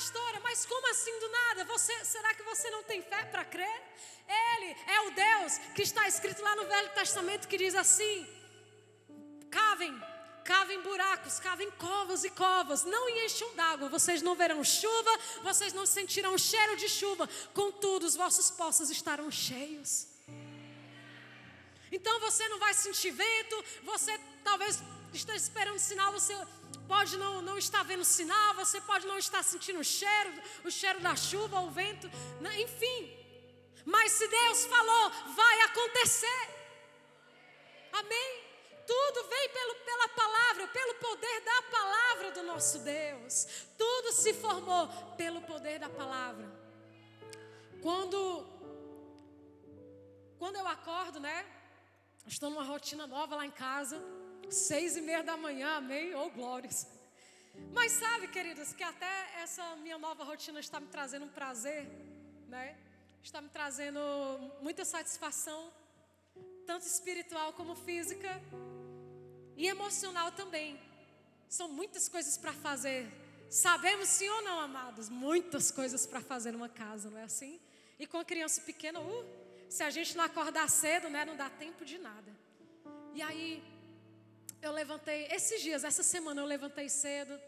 [0.00, 1.64] Pastora, mas como assim do nada?
[1.66, 3.82] Você, será que você não tem fé para crer?
[4.26, 8.26] Ele é o Deus que está escrito lá no Velho Testamento que diz assim:
[9.50, 9.94] cavem
[10.42, 15.84] cavem buracos, cavem covas e covas, não encham d'água, vocês não verão chuva, vocês não
[15.84, 20.06] sentirão cheiro de chuva, contudo, os vossos poços estarão cheios.
[21.92, 24.82] Então você não vai sentir vento, você talvez
[25.16, 26.36] esteja esperando sinal, você
[26.86, 30.32] pode não, não estar vendo sinal, você pode não estar sentindo o cheiro,
[30.64, 32.08] o cheiro da chuva, o vento,
[32.40, 33.16] né, enfim.
[33.84, 36.42] Mas se Deus falou, vai acontecer.
[37.92, 38.50] Amém?
[38.86, 43.46] Tudo vem pelo, pela palavra, pelo poder da palavra do nosso Deus.
[43.78, 46.50] Tudo se formou pelo poder da palavra.
[47.82, 48.46] Quando,
[50.38, 51.46] quando eu acordo, né?
[52.26, 54.02] Estou numa rotina nova lá em casa.
[54.50, 56.12] Seis e meia da manhã, amém?
[56.14, 56.86] Ou oh, glórias.
[57.72, 61.86] Mas sabe, queridos, que até essa minha nova rotina está me trazendo um prazer,
[62.48, 62.76] né?
[63.22, 64.00] Está me trazendo
[64.60, 65.72] muita satisfação,
[66.66, 68.42] tanto espiritual como física
[69.56, 70.80] e emocional também.
[71.48, 73.08] São muitas coisas para fazer.
[73.48, 75.08] Sabemos sim ou não, amados?
[75.08, 77.60] Muitas coisas para fazer numa casa, não é assim?
[78.00, 79.26] E com a criança pequena, uh,
[79.68, 82.32] se a gente não acordar cedo, né, não dá tempo de nada.
[83.12, 83.62] E aí,
[84.62, 87.38] eu levantei, esses dias, essa semana eu levantei cedo.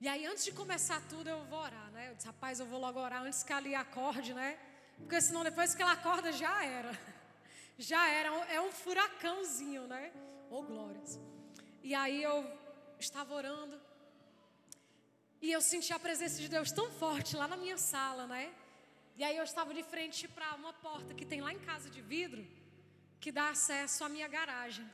[0.00, 2.10] E aí, antes de começar tudo, eu vou orar, né?
[2.10, 4.58] Eu disse, rapaz, eu vou logo orar antes que ali acorde, né?
[4.98, 6.92] Porque senão depois que ela acorda, já era.
[7.78, 10.10] Já era, é um furacãozinho, né?
[10.48, 11.20] Oh, glórias.
[11.82, 12.42] E aí eu
[12.98, 13.78] estava orando.
[15.42, 18.50] E eu senti a presença de Deus tão forte lá na minha sala, né?
[19.14, 22.00] E aí eu estava de frente para uma porta que tem lá em casa de
[22.00, 22.46] vidro,
[23.20, 24.88] que dá acesso à minha garagem.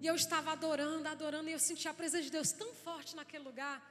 [0.00, 3.44] E eu estava adorando, adorando, e eu senti a presença de Deus tão forte naquele
[3.44, 3.82] lugar.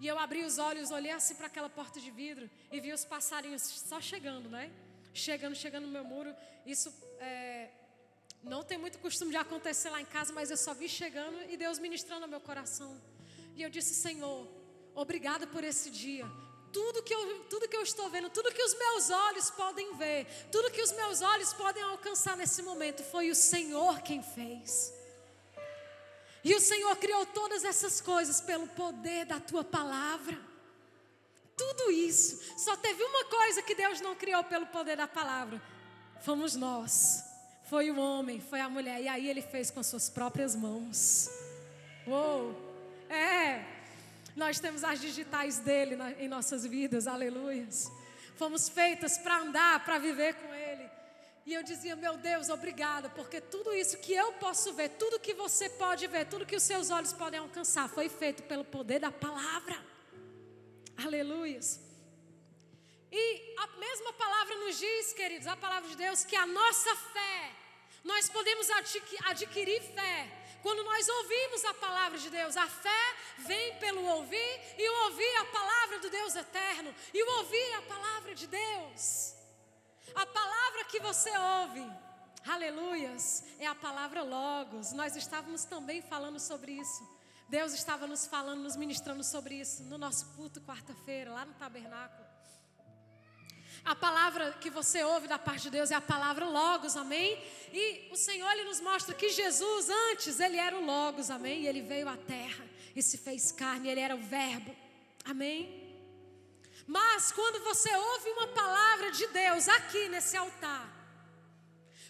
[0.00, 3.04] E eu abri os olhos, olhei assim para aquela porta de vidro e vi os
[3.04, 4.70] passarinhos só chegando, né?
[5.14, 6.34] Chegando, chegando no meu muro.
[6.66, 7.70] Isso é,
[8.42, 11.56] não tem muito costume de acontecer lá em casa, mas eu só vi chegando e
[11.56, 13.00] Deus ministrando ao meu coração.
[13.56, 14.46] E eu disse: Senhor,
[14.94, 16.26] obrigado por esse dia.
[16.72, 20.26] Tudo que, eu, tudo que eu estou vendo, tudo que os meus olhos podem ver,
[20.52, 24.92] tudo que os meus olhos podem alcançar nesse momento, foi o Senhor quem fez.
[26.46, 30.38] E o Senhor criou todas essas coisas pelo poder da tua palavra.
[31.56, 32.40] Tudo isso.
[32.56, 35.60] Só teve uma coisa que Deus não criou pelo poder da palavra.
[36.20, 37.24] Fomos nós.
[37.68, 39.02] Foi o homem, foi a mulher.
[39.02, 41.28] E aí ele fez com as suas próprias mãos.
[42.06, 42.54] Uou!
[43.10, 43.64] É!
[44.36, 47.90] Nós temos as digitais dele em nossas vidas, aleluias.
[48.36, 50.65] Fomos feitas para andar, para viver com ele.
[51.46, 55.32] E eu dizia, meu Deus, obrigada, porque tudo isso que eu posso ver, tudo que
[55.32, 59.12] você pode ver, tudo que os seus olhos podem alcançar, foi feito pelo poder da
[59.12, 59.76] palavra.
[61.04, 61.80] Aleluias.
[63.12, 67.52] E a mesma palavra nos diz, queridos, a palavra de Deus, que a nossa fé,
[68.02, 68.68] nós podemos
[69.26, 70.28] adquirir fé
[70.64, 72.56] quando nós ouvimos a palavra de Deus.
[72.56, 77.38] A fé vem pelo ouvir e o ouvir a palavra do Deus eterno e o
[77.38, 79.36] ouvir a palavra de Deus.
[80.14, 81.88] A palavra você ouve,
[82.44, 84.92] aleluias, é a palavra Logos.
[84.92, 87.08] Nós estávamos também falando sobre isso.
[87.48, 92.26] Deus estava nos falando, nos ministrando sobre isso no nosso culto quarta-feira, lá no tabernáculo.
[93.84, 97.40] A palavra que você ouve da parte de Deus é a palavra Logos, amém?
[97.72, 101.62] E o Senhor ele nos mostra que Jesus, antes, ele era o Logos, amém?
[101.62, 104.74] E ele veio à terra e se fez carne, ele era o Verbo,
[105.24, 105.86] amém?
[106.84, 110.95] Mas quando você ouve uma palavra de Deus aqui nesse altar,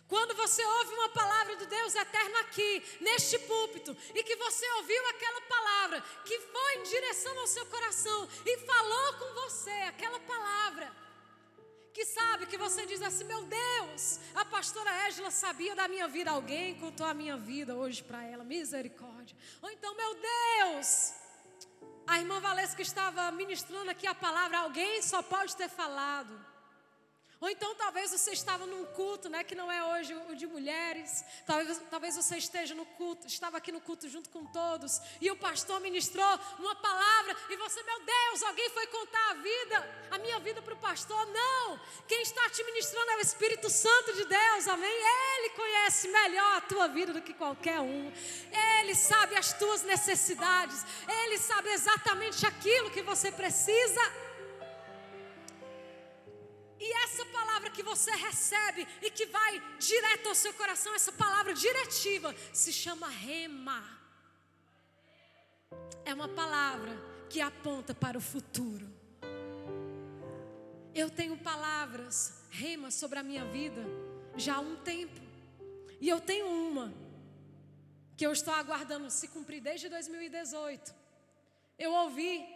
[0.08, 5.08] quando você ouve uma palavra do Deus eterno aqui, neste púlpito, e que você ouviu
[5.08, 10.92] aquela palavra que foi em direção ao seu coração e falou com você aquela palavra,
[11.92, 16.30] que sabe que você diz assim: meu Deus, a pastora Égila sabia da minha vida,
[16.30, 19.36] alguém contou a minha vida hoje para ela, misericórdia.
[19.62, 21.14] Ou então, meu Deus,
[22.06, 26.45] A irmã Valesca estava ministrando aqui a palavra, alguém só pode ter falado.
[27.40, 31.24] Ou então talvez você estava num culto, né, que não é hoje o de mulheres.
[31.46, 35.36] Talvez, talvez você esteja no culto, estava aqui no culto junto com todos, e o
[35.36, 36.26] pastor ministrou
[36.58, 40.74] uma palavra e você, meu Deus, alguém foi contar a vida, a minha vida para
[40.74, 41.26] o pastor?
[41.26, 41.78] Não.
[42.08, 44.68] Quem está te ministrando é o Espírito Santo de Deus.
[44.68, 44.96] Amém.
[45.38, 48.12] Ele conhece melhor a tua vida do que qualquer um.
[48.80, 50.84] Ele sabe as tuas necessidades.
[51.06, 54.25] Ele sabe exatamente aquilo que você precisa.
[56.86, 61.52] E essa palavra que você recebe e que vai direto ao seu coração, essa palavra
[61.52, 63.82] diretiva, se chama rema.
[66.04, 66.96] É uma palavra
[67.28, 68.86] que aponta para o futuro.
[70.94, 73.82] Eu tenho palavras, rema, sobre a minha vida
[74.36, 75.20] já há um tempo.
[76.00, 76.94] E eu tenho uma
[78.16, 80.94] que eu estou aguardando se cumprir desde 2018.
[81.76, 82.46] Eu ouvi,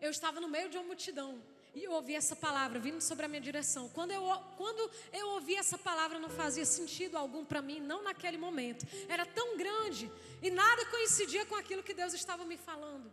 [0.00, 1.40] eu estava no meio de uma multidão.
[1.78, 3.88] E eu ouvi essa palavra vindo sobre a minha direção.
[3.90, 4.22] Quando eu,
[4.56, 8.84] quando eu ouvi essa palavra, não fazia sentido algum para mim, não naquele momento.
[9.08, 10.10] Era tão grande
[10.42, 13.12] e nada coincidia com aquilo que Deus estava me falando.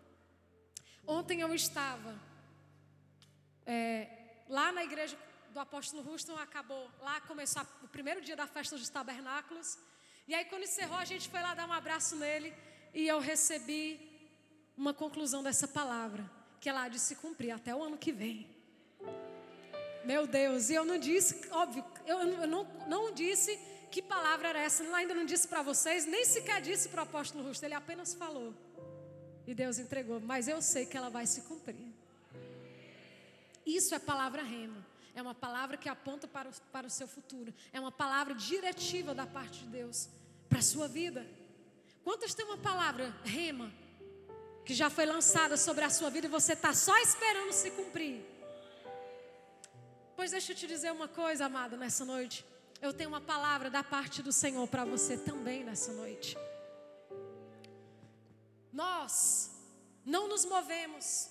[1.06, 2.20] Ontem eu estava
[3.68, 4.08] é,
[4.50, 5.16] lá na igreja
[5.52, 6.90] do apóstolo Ruston, acabou.
[7.02, 9.78] Lá começou a, o primeiro dia da festa dos tabernáculos.
[10.28, 12.52] E aí, quando encerrou, a gente foi lá dar um abraço nele.
[12.96, 14.32] E eu recebi
[14.76, 16.28] uma conclusão dessa palavra,
[16.60, 18.55] que ela há de se cumprir até o ano que vem.
[20.06, 23.58] Meu Deus, e eu não disse, óbvio, eu, não, não disse
[23.90, 27.44] que palavra era essa, ainda não disse para vocês, nem sequer disse para o apóstolo
[27.44, 28.54] Rusto, ele apenas falou.
[29.48, 31.94] E Deus entregou, mas eu sei que ela vai se cumprir.
[33.66, 34.86] Isso é palavra rema.
[35.16, 37.54] É uma palavra que aponta para o, para o seu futuro.
[37.72, 40.10] É uma palavra diretiva da parte de Deus
[40.50, 41.26] para a sua vida.
[42.04, 43.72] Quantas tem uma palavra rema
[44.66, 48.35] que já foi lançada sobre a sua vida e você está só esperando se cumprir?
[50.16, 52.46] Pois deixa eu te dizer uma coisa, amado, nessa noite.
[52.82, 56.38] Eu tenho uma palavra da parte do Senhor para você também nessa noite.
[58.72, 59.52] Nós
[60.06, 61.30] não nos movemos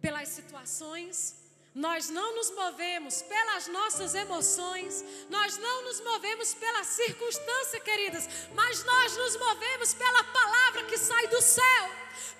[0.00, 1.36] pelas situações,
[1.74, 8.84] nós não nos movemos pelas nossas emoções, nós não nos movemos pela circunstância, queridas, mas
[8.84, 11.90] nós nos movemos pela palavra que sai do céu,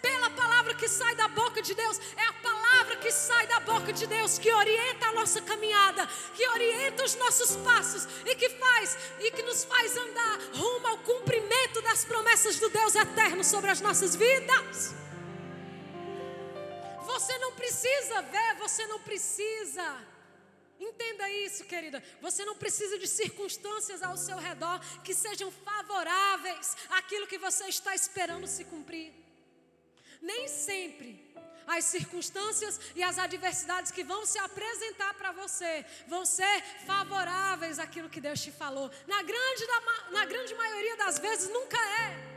[0.00, 1.98] pela palavra que sai da boca de Deus.
[2.16, 2.63] É a palavra
[3.04, 7.54] que sai da boca de Deus que orienta a nossa caminhada, que orienta os nossos
[7.56, 12.70] passos e que faz e que nos faz andar rumo ao cumprimento das promessas do
[12.70, 14.94] Deus eterno sobre as nossas vidas.
[17.04, 19.86] Você não precisa ver, você não precisa.
[20.80, 22.02] Entenda isso, querida.
[22.22, 27.94] Você não precisa de circunstâncias ao seu redor que sejam favoráveis àquilo que você está
[27.94, 29.12] esperando se cumprir.
[30.22, 31.23] Nem sempre
[31.66, 38.08] as circunstâncias e as adversidades que vão se apresentar para você vão ser favoráveis àquilo
[38.08, 38.90] que Deus te falou.
[39.06, 39.66] Na grande,
[40.10, 42.34] na grande maioria das vezes, nunca é.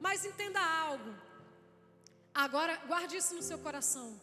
[0.00, 1.14] Mas entenda algo.
[2.34, 4.20] Agora, guarde isso no seu coração.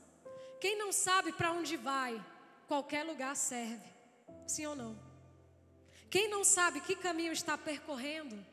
[0.59, 2.23] Quem não sabe para onde vai,
[2.67, 3.89] qualquer lugar serve.
[4.45, 4.99] Sim ou não?
[6.09, 8.45] Quem não sabe que caminho está percorrendo,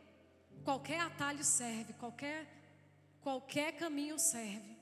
[0.65, 2.47] qualquer atalho serve, qualquer
[3.21, 4.78] qualquer caminho serve.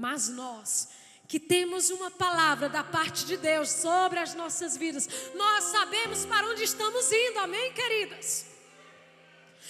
[0.00, 0.88] Mas nós
[1.28, 6.46] que temos uma palavra da parte de Deus sobre as nossas vidas, nós sabemos para
[6.48, 7.38] onde estamos indo.
[7.38, 8.46] Amém, queridas.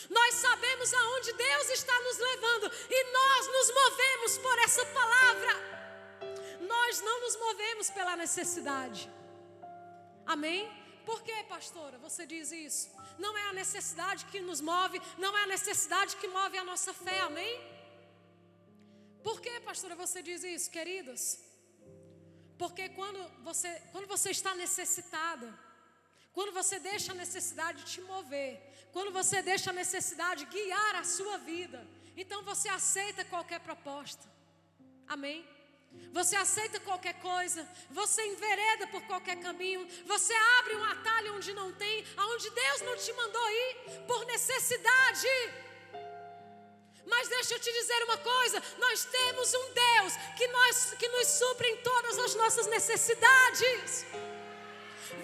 [0.09, 5.53] Nós sabemos aonde Deus está nos levando e nós nos movemos por essa palavra.
[6.61, 9.11] Nós não nos movemos pela necessidade.
[10.25, 10.71] Amém?
[11.05, 12.89] Por que, pastora, você diz isso?
[13.19, 16.95] Não é a necessidade que nos move, não é a necessidade que move a nossa
[16.95, 17.70] fé, amém?
[19.23, 21.23] Por que, pastora, você diz isso, queridas?
[22.59, 25.49] Porque quando você, quando você está necessitada,
[26.33, 28.61] quando você deixa a necessidade te mover,
[28.93, 34.25] quando você deixa a necessidade guiar a sua vida, então você aceita qualquer proposta.
[35.07, 35.47] Amém?
[36.13, 41.73] Você aceita qualquer coisa, você envereda por qualquer caminho, você abre um atalho onde não
[41.73, 45.29] tem, aonde Deus não te mandou ir, por necessidade.
[47.11, 51.27] Mas deixa eu te dizer uma coisa: nós temos um Deus que, nós, que nos
[51.27, 54.07] supre em todas as nossas necessidades.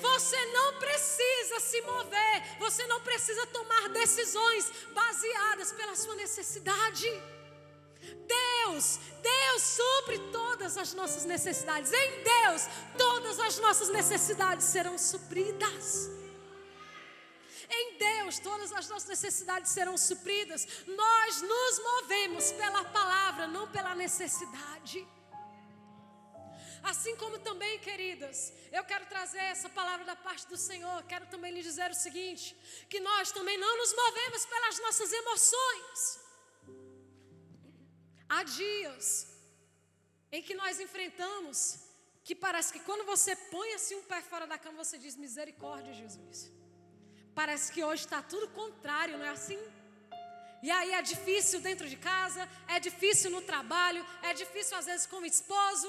[0.00, 7.08] Você não precisa se mover, você não precisa tomar decisões baseadas pela sua necessidade.
[8.26, 11.92] Deus, Deus supre todas as nossas necessidades.
[11.92, 12.62] Em Deus,
[12.98, 16.10] todas as nossas necessidades serão supridas.
[17.68, 20.66] Em Deus, todas as nossas necessidades serão supridas.
[20.86, 25.06] Nós nos movemos pela palavra, não pela necessidade.
[26.82, 31.02] Assim como também, queridas, eu quero trazer essa palavra da parte do Senhor.
[31.04, 32.56] Quero também lhe dizer o seguinte:
[32.88, 36.20] que nós também não nos movemos pelas nossas emoções.
[38.28, 39.06] Há dias
[40.30, 41.86] em que nós enfrentamos
[42.22, 45.92] que parece que quando você põe assim um pé fora da cama, você diz misericórdia,
[45.94, 46.55] Jesus.
[47.40, 49.60] Parece que hoje está tudo contrário, não é assim?
[50.66, 52.42] E aí é difícil dentro de casa,
[52.74, 55.88] é difícil no trabalho, é difícil às vezes com o esposo,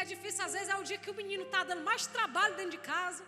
[0.00, 2.70] é difícil às vezes é o dia que o menino está dando mais trabalho dentro
[2.76, 3.24] de casa.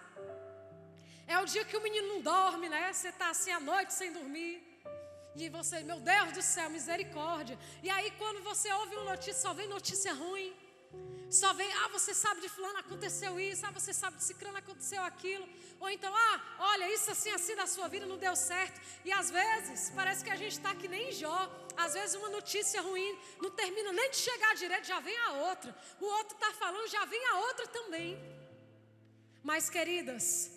[1.26, 2.92] É o dia que o menino não dorme, né?
[2.92, 4.54] Você está assim à noite sem dormir.
[5.34, 7.58] E você, meu Deus do céu, misericórdia.
[7.82, 10.54] E aí quando você ouve uma notícia, só vem notícia ruim.
[11.30, 15.02] Só vem, ah, você sabe de fulano aconteceu isso, ah, você sabe de ciclano aconteceu
[15.02, 15.48] aquilo.
[15.80, 18.80] Ou então, ah, olha, isso assim, assim da sua vida não deu certo.
[19.04, 21.50] E às vezes, parece que a gente está que nem Jó.
[21.76, 25.76] Às vezes uma notícia ruim não termina nem de chegar direito, já vem a outra.
[26.00, 28.16] O outro está falando, já vem a outra também.
[29.42, 30.50] Mas, queridas,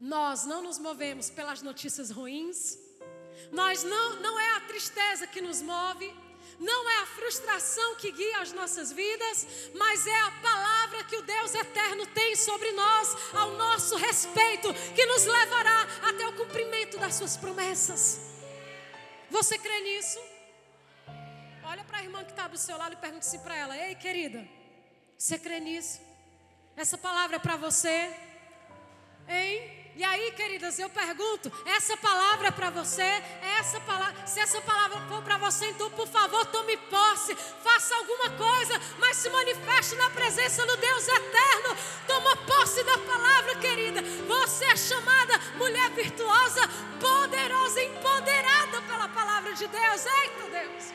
[0.00, 2.78] nós não nos movemos pelas notícias ruins.
[3.50, 6.25] Nós não, não é a tristeza que nos move
[6.58, 11.22] não é a frustração que guia as nossas vidas, mas é a palavra que o
[11.22, 17.14] Deus eterno tem sobre nós, ao nosso respeito, que nos levará até o cumprimento das
[17.14, 18.20] suas promessas.
[19.30, 20.18] Você crê nisso?
[21.64, 23.94] Olha para a irmã que está do seu lado e pergunte assim para ela: Ei,
[23.94, 24.46] querida,
[25.18, 26.00] você crê nisso?
[26.76, 28.14] Essa palavra é para você?
[29.28, 29.85] Hein?
[29.96, 33.10] E aí, queridas, eu pergunto: essa palavra para você?
[33.58, 37.34] Essa palavra, se essa palavra for para você, então por favor, tome posse,
[37.64, 41.74] faça alguma coisa, mas se manifeste na presença do Deus eterno.
[42.06, 44.02] Toma posse da palavra, querida.
[44.28, 46.60] Você é chamada mulher virtuosa,
[47.00, 50.04] poderosa, empoderada pela palavra de Deus.
[50.04, 50.92] Eita Deus!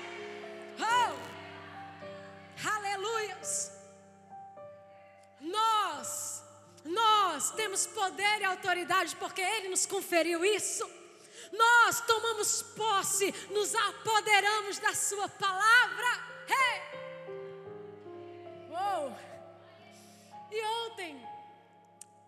[0.79, 1.15] Oh!
[2.69, 3.71] Aleluias!
[5.39, 6.40] Nós
[6.83, 10.89] nós temos poder e autoridade porque Ele nos conferiu isso.
[11.51, 16.07] Nós tomamos posse, nos apoderamos da Sua palavra.
[16.47, 16.81] Hey!
[18.69, 19.17] Uou!
[20.51, 21.21] E ontem,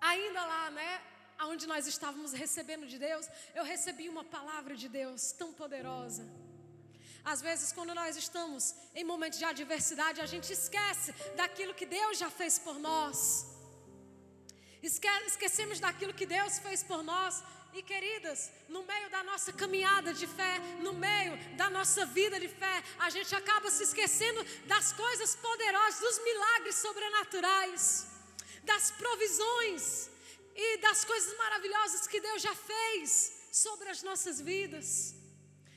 [0.01, 1.01] ainda lá, né?
[1.41, 6.25] Onde nós estávamos recebendo de Deus, eu recebi uma palavra de Deus tão poderosa.
[7.23, 12.17] Às vezes, quando nós estamos em momentos de adversidade, a gente esquece daquilo que Deus
[12.17, 13.52] já fez por nós.
[14.83, 17.41] Esquecemos daquilo que Deus fez por nós.
[17.73, 22.47] E queridas, no meio da nossa caminhada de fé, no meio da nossa vida de
[22.47, 28.05] fé, a gente acaba se esquecendo das coisas poderosas, dos milagres sobrenaturais,
[28.63, 30.09] das provisões
[30.55, 35.15] e das coisas maravilhosas que Deus já fez sobre as nossas vidas.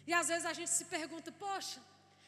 [0.06, 1.80] E às vezes a gente se pergunta: poxa,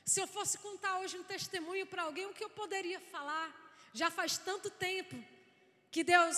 [0.03, 3.49] se eu fosse contar hoje um testemunho para alguém, o que eu poderia falar?
[3.93, 5.15] Já faz tanto tempo
[5.91, 6.37] que Deus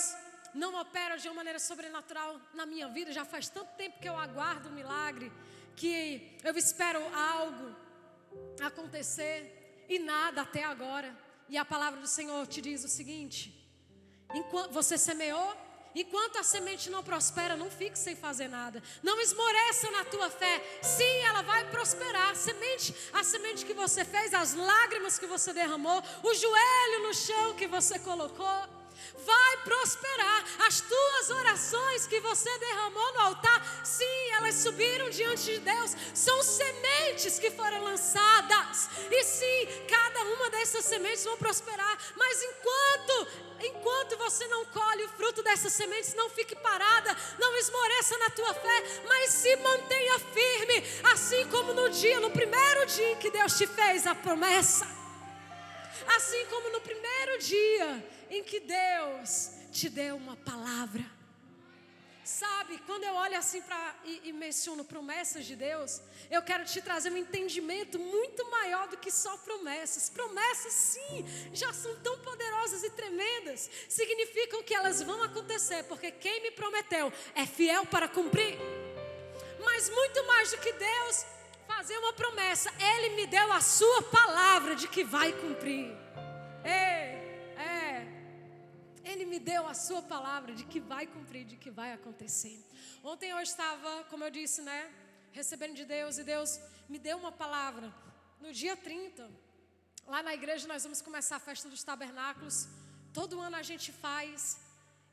[0.55, 3.13] não opera de uma maneira sobrenatural na minha vida.
[3.13, 5.33] Já faz tanto tempo que eu aguardo um milagre,
[5.77, 7.75] que eu espero algo
[8.61, 11.17] acontecer e nada até agora.
[11.49, 13.53] E a palavra do Senhor te diz o seguinte:
[14.35, 15.57] enquanto você semeou,
[15.95, 18.83] enquanto a semente não prospera, não fique sem fazer nada.
[19.03, 20.63] Não esmoreça na tua fé.
[20.83, 22.31] Sim, ela vai prosperar.
[22.31, 27.15] A semente, a semente que você fez, as lágrimas que você derramou, o joelho no
[27.15, 28.80] chão que você colocou
[29.15, 30.45] vai prosperar.
[30.67, 36.43] As tuas orações que você derramou no altar, sim, elas subiram diante de Deus, são
[36.43, 38.89] sementes que foram lançadas.
[39.11, 45.09] E sim, cada uma dessas sementes vão prosperar, mas enquanto enquanto você não colhe o
[45.11, 50.85] fruto dessas sementes, não fique parada, não esmoreça na tua fé, mas se mantenha firme,
[51.13, 54.87] assim como no dia, no primeiro dia que Deus te fez a promessa.
[56.17, 61.05] Assim como no primeiro dia em que Deus te deu uma palavra.
[62.23, 66.01] Sabe, quando eu olho assim para e, e, menciono promessas de Deus,
[66.31, 70.09] eu quero te trazer um entendimento muito maior do que só promessas.
[70.11, 76.43] Promessas, sim, já são tão poderosas e tremendas, significam que elas vão acontecer, porque quem
[76.43, 78.57] me prometeu é fiel para cumprir.
[79.65, 81.27] Mas muito mais do que Deus
[81.67, 85.97] fazer uma promessa, Ele me deu a Sua palavra de que vai cumprir.
[86.65, 87.20] Ei!
[89.11, 92.57] Ele me deu a sua palavra de que vai cumprir, de que vai acontecer.
[93.03, 94.81] Ontem eu estava, como eu disse, né,
[95.33, 97.93] recebendo de Deus e Deus me deu uma palavra.
[98.41, 99.31] No dia 30,
[100.07, 102.69] lá na igreja nós vamos começar a festa dos tabernáculos.
[103.13, 104.59] Todo ano a gente faz.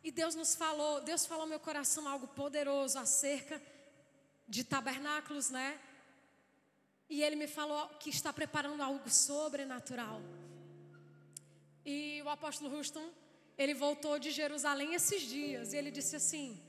[0.03, 3.61] E Deus nos falou, Deus falou ao meu coração algo poderoso acerca
[4.47, 5.79] de tabernáculos, né?
[7.09, 10.21] E ele me falou que está preparando algo sobrenatural.
[11.85, 13.09] E o apóstolo Houston,
[13.58, 15.74] ele voltou de Jerusalém esses dias.
[15.74, 16.62] E ele disse assim: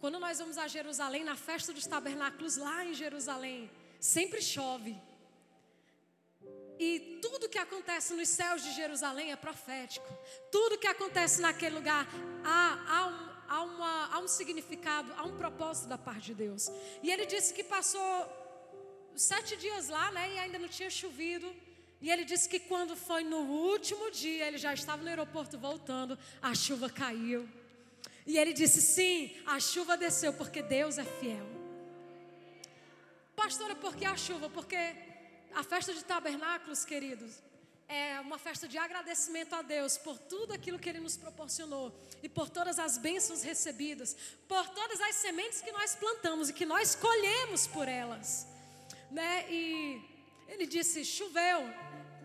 [0.00, 4.96] quando nós vamos a Jerusalém, na festa dos tabernáculos, lá em Jerusalém, sempre chove.
[6.78, 10.06] E tudo que acontece nos céus de Jerusalém é profético.
[10.52, 12.06] Tudo que acontece naquele lugar
[12.44, 16.70] há, há, um, há, uma, há um significado, há um propósito da parte de Deus.
[17.02, 18.08] E ele disse que passou
[19.16, 20.34] sete dias lá, né?
[20.34, 21.52] E ainda não tinha chovido.
[22.00, 26.18] E ele disse que quando foi no último dia, ele já estava no aeroporto voltando,
[26.40, 27.48] a chuva caiu.
[28.26, 31.46] E ele disse: Sim, a chuva desceu porque Deus é fiel.
[33.34, 34.48] Pastora, por que a chuva?
[34.50, 34.76] Porque
[35.54, 37.42] a festa de tabernáculos, queridos,
[37.88, 41.92] é uma festa de agradecimento a Deus por tudo aquilo que Ele nos proporcionou
[42.22, 44.14] e por todas as bênçãos recebidas,
[44.46, 48.46] por todas as sementes que nós plantamos e que nós colhemos por elas,
[49.10, 49.50] né?
[49.50, 50.02] E
[50.48, 51.60] Ele disse: choveu,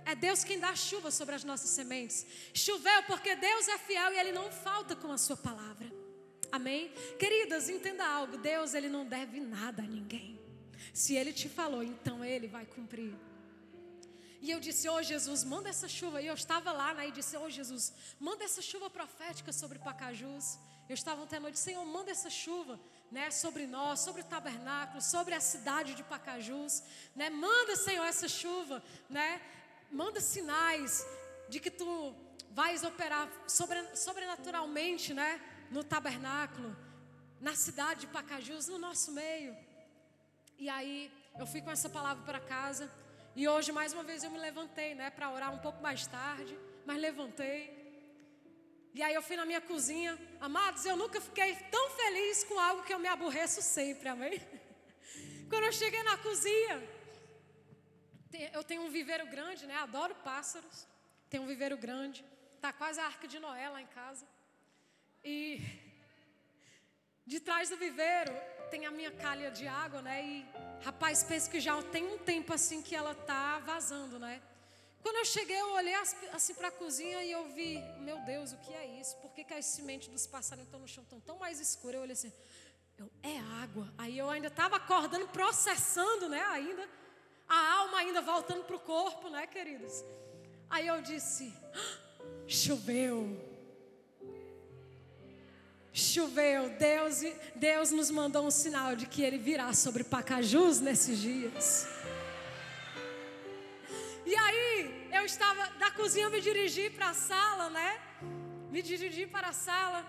[0.06, 2.26] é Deus quem dá chuva sobre as nossas sementes.
[2.54, 5.92] Choveu porque Deus é fiel e Ele não falta com a Sua palavra.
[6.52, 6.92] Amém?
[7.18, 10.40] Queridas, entenda algo: Deus Ele não deve nada a ninguém.
[10.94, 13.14] Se Ele te falou, então Ele vai cumprir.
[14.46, 16.22] E eu disse, oh Jesus, manda essa chuva.
[16.22, 17.08] E eu estava lá, né?
[17.08, 20.60] E disse, oh Jesus, manda essa chuva profética sobre Pacajus.
[20.90, 22.78] Eu estava até noite, Senhor, manda essa chuva,
[23.10, 23.32] né?
[23.32, 26.84] Sobre nós, sobre o tabernáculo, sobre a cidade de Pacajus,
[27.16, 27.30] né?
[27.30, 29.42] Manda, Senhor, essa chuva, né?
[29.94, 31.08] Manda sinais
[31.48, 32.16] de que tu
[32.50, 35.40] vais operar sobre, sobrenaturalmente, né?
[35.70, 36.76] No tabernáculo,
[37.40, 39.56] na cidade de Pacajus, no nosso meio.
[40.58, 42.92] E aí eu fui com essa palavra para casa.
[43.36, 46.58] E hoje, mais uma vez, eu me levantei, né, para orar um pouco mais tarde,
[46.86, 47.84] mas levantei.
[48.94, 50.18] E aí eu fui na minha cozinha.
[50.40, 54.40] Amados, eu nunca fiquei tão feliz com algo que eu me aborreço sempre, amém?
[55.50, 56.82] Quando eu cheguei na cozinha,
[58.54, 59.76] eu tenho um viveiro grande, né?
[59.78, 60.88] Adoro pássaros.
[61.30, 62.24] Tenho um viveiro grande.
[62.60, 64.26] Tá quase a arca de Noé lá em casa.
[65.24, 65.62] E
[67.26, 68.34] de trás do viveiro
[68.70, 70.26] tem a minha calha de água, né?
[70.26, 70.46] E
[70.84, 74.42] rapaz, penso que já tem um tempo assim que ela tá vazando, né?
[75.02, 75.96] Quando eu cheguei, eu olhei
[76.32, 79.18] assim para a cozinha e eu vi, meu Deus, o que é isso?
[79.18, 81.96] Por que, que as sementes dos passarinhos estão no chão tão, tão mais escuras?
[81.96, 82.32] Eu olhei assim,
[82.98, 83.94] eu, é água.
[83.98, 86.42] Aí eu ainda estava acordando, processando, né?
[86.46, 86.90] Ainda,
[87.48, 90.04] a alma ainda voltando para o corpo, né, queridos?
[90.70, 92.00] Aí eu disse, ah,
[92.48, 93.54] choveu
[95.94, 97.22] choveu, Deus,
[97.56, 101.88] Deus nos mandou um sinal de que Ele virá sobre Pacajus nesses dias.
[104.26, 108.02] E aí, eu estava da cozinha, eu me dirigi para a sala, né?
[108.72, 110.04] Me dirigi para a sala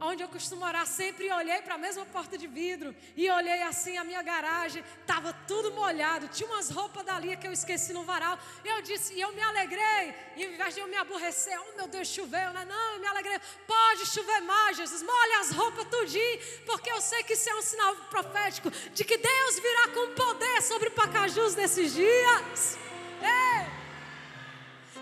[0.00, 3.96] onde eu costumo orar, sempre olhei para a mesma porta de vidro e olhei assim
[3.98, 8.38] a minha garagem, estava tudo molhado, tinha umas roupas dali que eu esqueci no varal.
[8.64, 11.86] Eu disse, e eu me alegrei, e ao invés de eu me aborrecer, oh meu
[11.86, 12.64] Deus, choveu, né?
[12.64, 17.22] Não, eu me alegrei, pode chover mais, Jesus, molhe as roupas tudinho, porque eu sei
[17.22, 21.92] que isso é um sinal profético de que Deus virá com poder sobre Pacajus nesses
[21.92, 22.78] dias.
[23.22, 23.79] Ei!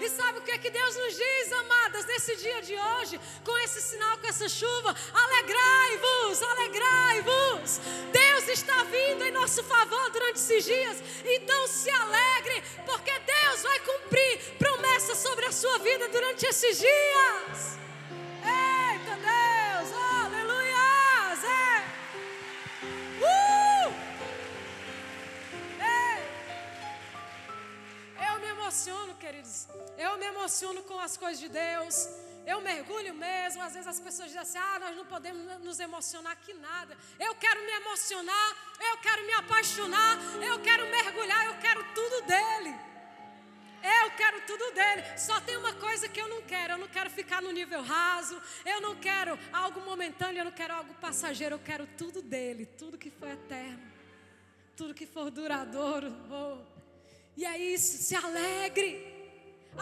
[0.00, 3.58] E sabe o que é que Deus nos diz, amadas, nesse dia de hoje, com
[3.58, 4.94] esse sinal, com essa chuva?
[5.12, 7.80] Alegrai-vos, alegrai-vos.
[8.12, 11.02] Deus está vindo em nosso favor durante esses dias.
[11.24, 17.78] Então se alegre, porque Deus vai cumprir promessas sobre a sua vida durante esses dias.
[28.68, 29.66] Emociono, queridos
[29.96, 32.08] eu me emociono com as coisas de Deus.
[32.46, 33.62] Eu mergulho mesmo.
[33.62, 36.96] Às vezes as pessoas dizem assim: ah, nós não podemos nos emocionar que nada.
[37.18, 38.56] Eu quero me emocionar,
[38.90, 40.18] eu quero me apaixonar,
[40.50, 42.74] eu quero mergulhar, eu quero tudo dele.
[43.82, 45.02] Eu quero tudo dele.
[45.16, 46.74] Só tem uma coisa que eu não quero.
[46.74, 48.40] Eu não quero ficar no nível raso.
[48.64, 50.40] Eu não quero algo momentâneo.
[50.40, 51.54] Eu não quero algo passageiro.
[51.54, 52.66] Eu quero tudo dele.
[52.66, 53.80] Tudo que for eterno.
[54.76, 56.12] Tudo que for duradouro.
[56.30, 56.77] Oh.
[57.38, 57.92] E é isso.
[58.02, 58.90] Se alegre.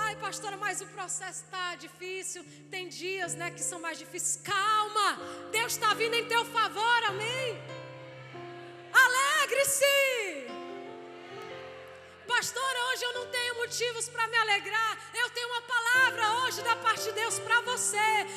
[0.05, 2.45] Ai, pastora, mas o processo está difícil.
[2.71, 4.39] Tem dias, né, que são mais difíceis.
[4.45, 5.09] Calma,
[5.51, 7.49] Deus está vindo em teu favor, amém?
[9.05, 10.16] Alegre-se.
[12.37, 14.99] Pastora, hoje eu não tenho motivos para me alegrar.
[15.15, 17.97] Eu tenho uma palavra hoje da parte de Deus para você.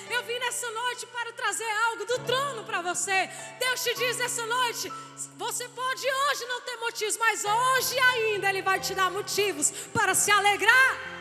[0.09, 3.29] Eu vim nessa noite para trazer algo do trono para você.
[3.59, 4.89] Deus te diz nessa noite:
[5.35, 10.15] você pode hoje não ter motivos, mas hoje ainda Ele vai te dar motivos para
[10.15, 11.18] se alegrar.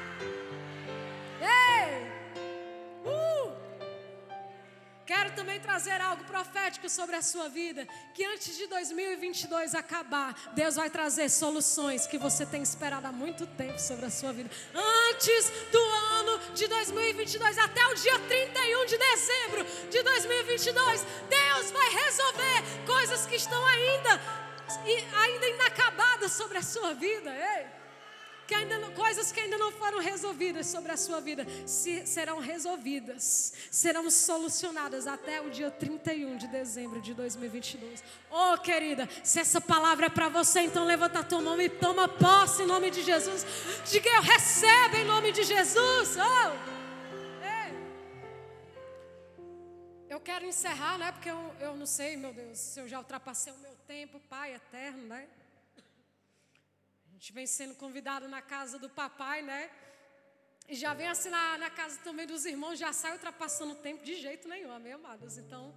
[5.09, 7.89] Quero também trazer algo profético sobre a sua vida.
[8.13, 13.47] Que antes de 2022 acabar, Deus vai trazer soluções que você tem esperado há muito
[13.47, 14.51] tempo sobre a sua vida.
[14.75, 21.89] Antes do ano de 2022, até o dia 31 de dezembro de 2022, Deus vai
[22.05, 24.21] resolver coisas que estão ainda,
[25.23, 27.35] ainda inacabadas sobre a sua vida.
[27.35, 27.78] Ei
[28.49, 32.41] que ainda não, coisas que ainda não foram resolvidas sobre a sua vida se, serão
[32.41, 38.03] resolvidas, serão solucionadas até o dia 31 de dezembro de 2022.
[38.31, 42.09] Oh, querida, se essa palavra é para você, então levanta a tua mão e toma
[42.09, 43.45] posse em nome de Jesus.
[43.85, 46.17] Diga eu recebo em nome de Jesus.
[46.17, 46.79] Oh!
[50.09, 51.13] Eu quero encerrar, né?
[51.13, 54.55] Porque eu, eu não sei, meu Deus, se eu já ultrapassei o meu tempo, Pai
[54.55, 55.29] eterno, né?
[57.19, 59.69] A gente vem sendo convidado na casa do papai, né?
[60.69, 64.05] E já vem assim na, na casa também dos irmãos, já sai ultrapassando o tempo
[64.05, 65.37] de jeito nenhum, amém, amados?
[65.37, 65.75] Então,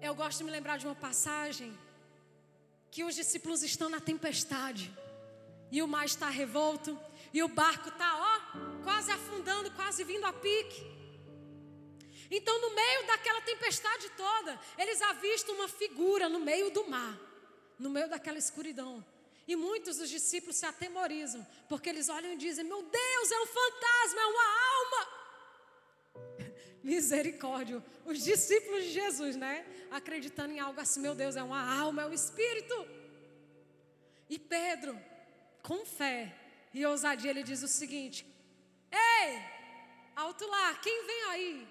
[0.00, 1.76] eu gosto de me lembrar de uma passagem
[2.88, 4.96] que os discípulos estão na tempestade
[5.72, 6.96] e o mar está revolto
[7.32, 10.86] e o barco está, ó, quase afundando, quase vindo a pique.
[12.30, 17.18] Então, no meio daquela tempestade toda, eles avistam uma figura no meio do mar,
[17.76, 19.04] no meio daquela escuridão.
[19.46, 23.46] E muitos dos discípulos se atemorizam, porque eles olham e dizem: Meu Deus, é um
[23.46, 25.02] fantasma, é uma alma.
[26.82, 27.82] Misericórdia.
[28.04, 29.64] Os discípulos de Jesus, né?
[29.90, 32.74] Acreditando em algo assim: Meu Deus, é uma alma, é um espírito.
[34.28, 34.98] E Pedro,
[35.62, 36.34] com fé
[36.74, 38.26] e ousadia, ele diz o seguinte:
[38.90, 39.40] Ei,
[40.16, 41.68] alto lá, quem vem aí?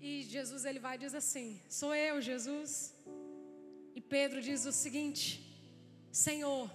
[0.00, 2.95] E Jesus ele vai e diz assim: Sou eu, Jesus.
[3.96, 5.42] E Pedro diz o seguinte:
[6.12, 6.70] Senhor,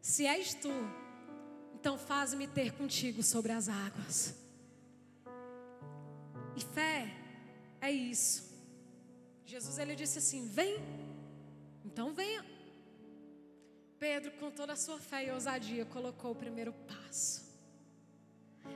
[0.00, 0.72] se és tu,
[1.74, 4.34] então faz-me ter contigo sobre as águas.
[6.56, 7.14] E fé
[7.78, 8.50] é isso.
[9.44, 10.78] Jesus ele disse assim: Vem,
[11.84, 12.42] então venha.
[13.98, 17.44] Pedro, com toda a sua fé e ousadia, colocou o primeiro passo,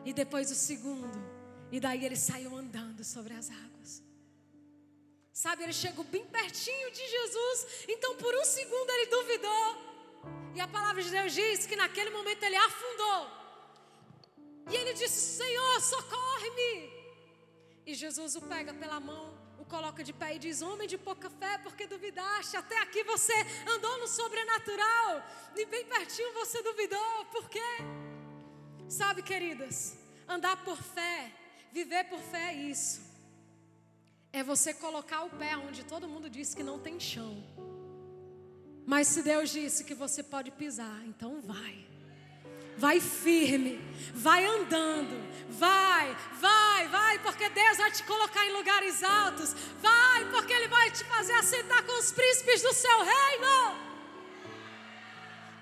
[0.05, 1.19] e depois o segundo,
[1.73, 4.03] e daí ele saiu andando sobre as águas.
[5.43, 9.67] Sabe, ele chegou bem pertinho de Jesus, então por um segundo ele duvidou.
[10.55, 13.21] E a palavra de Deus diz que naquele momento ele afundou.
[14.71, 16.89] E ele disse: Senhor, socorre-me.
[17.85, 21.29] E Jesus o pega pela mão, o coloca de pé e diz: Homem de pouca
[21.29, 22.57] fé, porque duvidaste?
[22.57, 23.35] Até aqui você
[23.67, 25.21] andou no sobrenatural,
[25.57, 27.73] e bem pertinho você duvidou, por quê?
[28.89, 31.33] Sabe, queridas, andar por fé,
[31.73, 33.04] viver por fé é isso
[34.35, 37.33] é você colocar o pé onde todo mundo disse que não tem chão.
[38.85, 41.87] Mas se Deus disse que você pode pisar, então vai.
[42.77, 43.79] Vai firme,
[44.13, 45.15] vai andando,
[45.51, 49.55] vai, vai, vai, porque Deus vai te colocar em lugares altos.
[49.81, 53.79] Vai, porque Ele vai te fazer assentar com os príncipes do seu reino.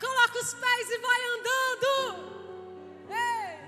[0.01, 1.91] Coloca os pés e vai andando.
[3.11, 3.59] Ei.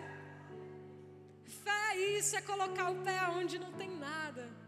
[1.63, 4.64] Fé, isso é colocar o pé onde não tem nada.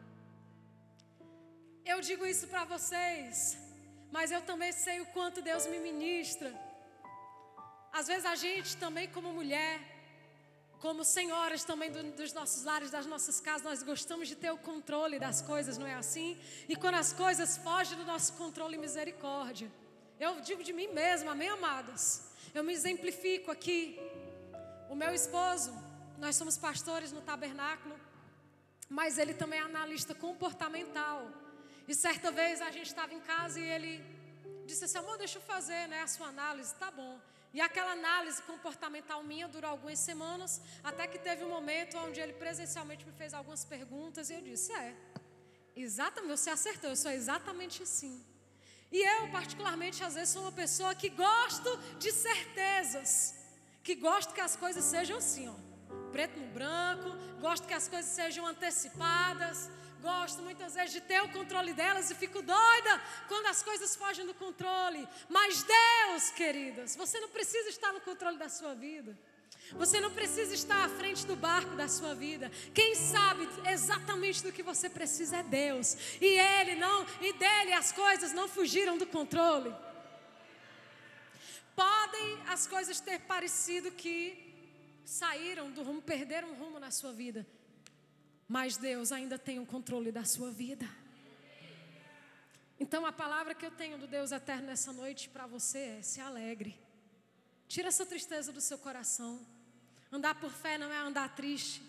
[1.92, 3.56] Eu digo isso para vocês,
[4.10, 6.52] mas eu também sei o quanto Deus me ministra.
[7.92, 9.80] Às vezes a gente também, como mulher,
[10.80, 14.58] como senhoras também do, dos nossos lares, das nossas casas, nós gostamos de ter o
[14.58, 16.36] controle das coisas, não é assim?
[16.68, 19.70] E quando as coisas fogem do nosso controle, misericórdia.
[20.18, 22.32] Eu digo de mim mesma, amém, amadas?
[22.52, 23.96] Eu me exemplifico aqui.
[24.90, 25.72] O meu esposo,
[26.18, 27.96] nós somos pastores no tabernáculo,
[28.88, 31.45] mas ele também é analista comportamental.
[31.88, 34.04] E certa vez a gente estava em casa e ele
[34.66, 37.20] disse assim: amor, deixa eu fazer né, a sua análise, tá bom.
[37.54, 42.34] E aquela análise comportamental minha durou algumas semanas, até que teve um momento onde ele
[42.34, 44.94] presencialmente me fez algumas perguntas e eu disse: é,
[45.74, 48.24] exatamente, você acertou, eu sou exatamente assim.
[48.90, 53.34] E eu, particularmente, às vezes sou uma pessoa que gosto de certezas,
[53.82, 55.54] que gosto que as coisas sejam assim, ó,
[56.12, 57.10] preto no branco,
[57.40, 59.68] gosto que as coisas sejam antecipadas,
[60.06, 62.92] gosto muitas vezes de ter o controle delas e fico doida
[63.30, 65.02] quando as coisas fogem do controle.
[65.28, 69.18] Mas Deus, queridas, você não precisa estar no controle da sua vida.
[69.72, 72.50] Você não precisa estar à frente do barco da sua vida.
[72.72, 75.96] Quem sabe exatamente do que você precisa é Deus.
[76.20, 79.74] E ele não, e dele as coisas não fugiram do controle.
[81.74, 84.18] Podem as coisas ter parecido que
[85.04, 87.44] saíram do rumo, perderam o rumo na sua vida.
[88.48, 90.88] Mas Deus ainda tem o controle da sua vida.
[92.78, 96.20] Então a palavra que eu tenho do Deus eterno nessa noite para você é: se
[96.20, 96.78] alegre.
[97.66, 99.40] Tira essa tristeza do seu coração.
[100.12, 101.82] Andar por fé não é andar triste.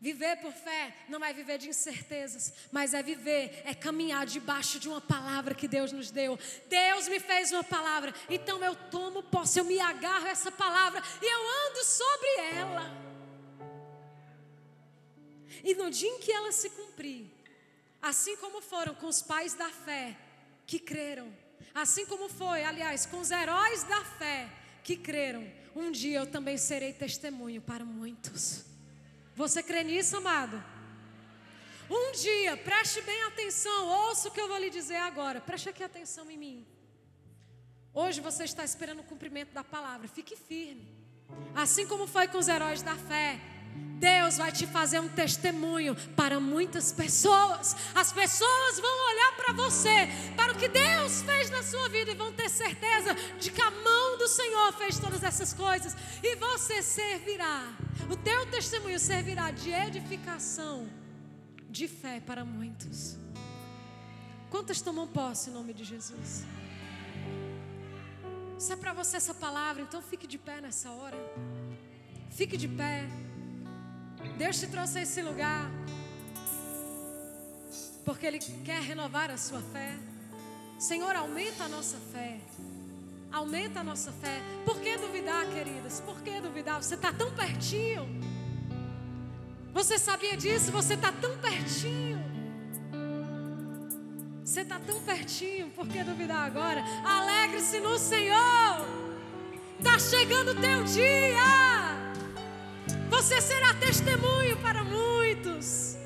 [0.00, 4.88] Viver por fé não é viver de incertezas, mas é viver, é caminhar debaixo de
[4.88, 6.36] uma palavra que Deus nos deu.
[6.68, 11.00] Deus me fez uma palavra, então eu tomo posse, eu me agarro a essa palavra
[11.22, 13.11] e eu ando sobre ela.
[15.64, 17.26] E no dia em que ela se cumprir,
[18.00, 20.16] assim como foram com os pais da fé
[20.66, 21.32] que creram,
[21.74, 24.48] assim como foi, aliás, com os heróis da fé
[24.82, 28.64] que creram, um dia eu também serei testemunho para muitos.
[29.34, 30.62] Você crê nisso, amado?
[31.88, 35.40] Um dia, preste bem atenção, ouça o que eu vou lhe dizer agora.
[35.40, 36.66] Preste aqui atenção em mim.
[37.94, 40.08] Hoje você está esperando o cumprimento da palavra.
[40.08, 40.88] Fique firme.
[41.54, 43.38] Assim como foi com os heróis da fé.
[44.02, 47.76] Deus vai te fazer um testemunho para muitas pessoas.
[47.94, 52.14] As pessoas vão olhar para você, para o que Deus fez na sua vida e
[52.16, 56.82] vão ter certeza de que a mão do Senhor fez todas essas coisas e você
[56.82, 57.72] servirá.
[58.10, 60.90] O teu testemunho servirá de edificação,
[61.70, 63.16] de fé para muitos.
[64.50, 66.44] Quantas tomam posse em nome de Jesus?
[68.58, 71.16] Se é para você essa palavra, então fique de pé nessa hora.
[72.30, 73.08] Fique de pé.
[74.36, 75.70] Deus te trouxe a esse lugar
[78.04, 79.94] porque Ele quer renovar a sua fé.
[80.78, 82.38] Senhor, aumenta a nossa fé.
[83.30, 84.42] Aumenta a nossa fé.
[84.64, 86.00] Por que duvidar, queridas?
[86.00, 86.82] Por que duvidar?
[86.82, 88.06] Você está tão pertinho.
[89.72, 90.70] Você sabia disso?
[90.72, 92.20] Você está tão pertinho.
[94.44, 95.70] Você está tão pertinho.
[95.70, 96.82] Por que duvidar agora?
[97.04, 98.86] Alegre-se no Senhor.
[99.78, 102.01] Está chegando o teu dia.
[103.14, 105.96] Você será testemunho para muitos.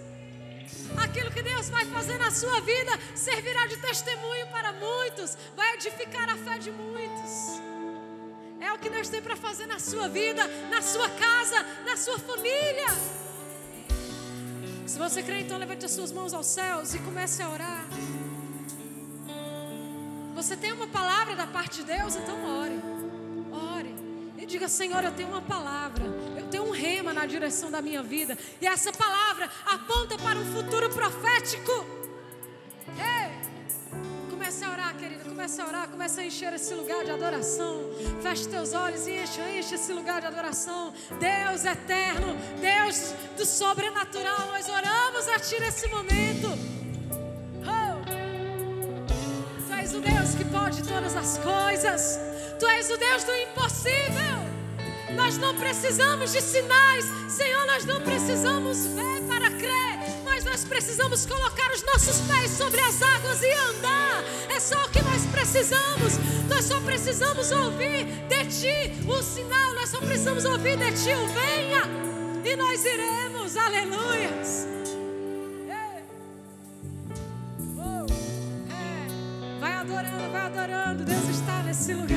[1.05, 6.29] Aquilo que Deus vai fazer na sua vida servirá de testemunho para muitos, vai edificar
[6.29, 7.33] a fé de muitos.
[8.61, 12.19] É o que Deus tem para fazer na sua vida, na sua casa, na sua
[12.19, 12.91] família.
[14.85, 17.87] Se você crê, então levante as suas mãos aos céus e comece a orar.
[20.35, 22.96] Você tem uma palavra da parte de Deus, então ore.
[24.47, 26.05] Diga, Senhor, eu tenho uma palavra
[26.47, 28.37] tenho um rema na direção da minha vida.
[28.61, 31.87] E essa palavra aponta para um futuro profético.
[32.99, 33.47] Ei!
[34.31, 35.25] Comece a orar, querida.
[35.25, 35.89] Comece a orar.
[35.89, 37.91] Comece a encher esse lugar de adoração.
[38.23, 40.95] Feche teus olhos e enche, enche esse lugar de adoração.
[41.19, 44.49] Deus eterno, Deus do sobrenatural.
[44.49, 46.49] Nós oramos a Ti nesse momento.
[47.67, 47.97] Oh.
[49.67, 52.36] Tu és o Deus que pode todas as coisas.
[52.59, 54.57] Tu és o Deus do impossível.
[55.15, 61.25] Nós não precisamos de sinais, Senhor, nós não precisamos ver para crer, mas nós precisamos
[61.25, 64.25] colocar os nossos pés sobre as águas e andar.
[64.55, 66.19] É só o que nós precisamos.
[66.49, 71.27] Nós só precisamos ouvir de Ti o sinal, nós só precisamos ouvir de Ti o
[71.29, 71.83] venha
[72.45, 73.57] e nós iremos.
[73.57, 74.67] Aleluias.
[75.69, 76.03] É.
[77.79, 78.07] Oh,
[78.73, 79.61] é.
[79.61, 81.05] Vai adorando, vai adorando.
[81.05, 82.16] Deus está nesse lugar.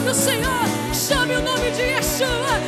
[0.00, 0.64] Nome do Senhor.
[0.94, 2.60] Chame o nome de Yeshua.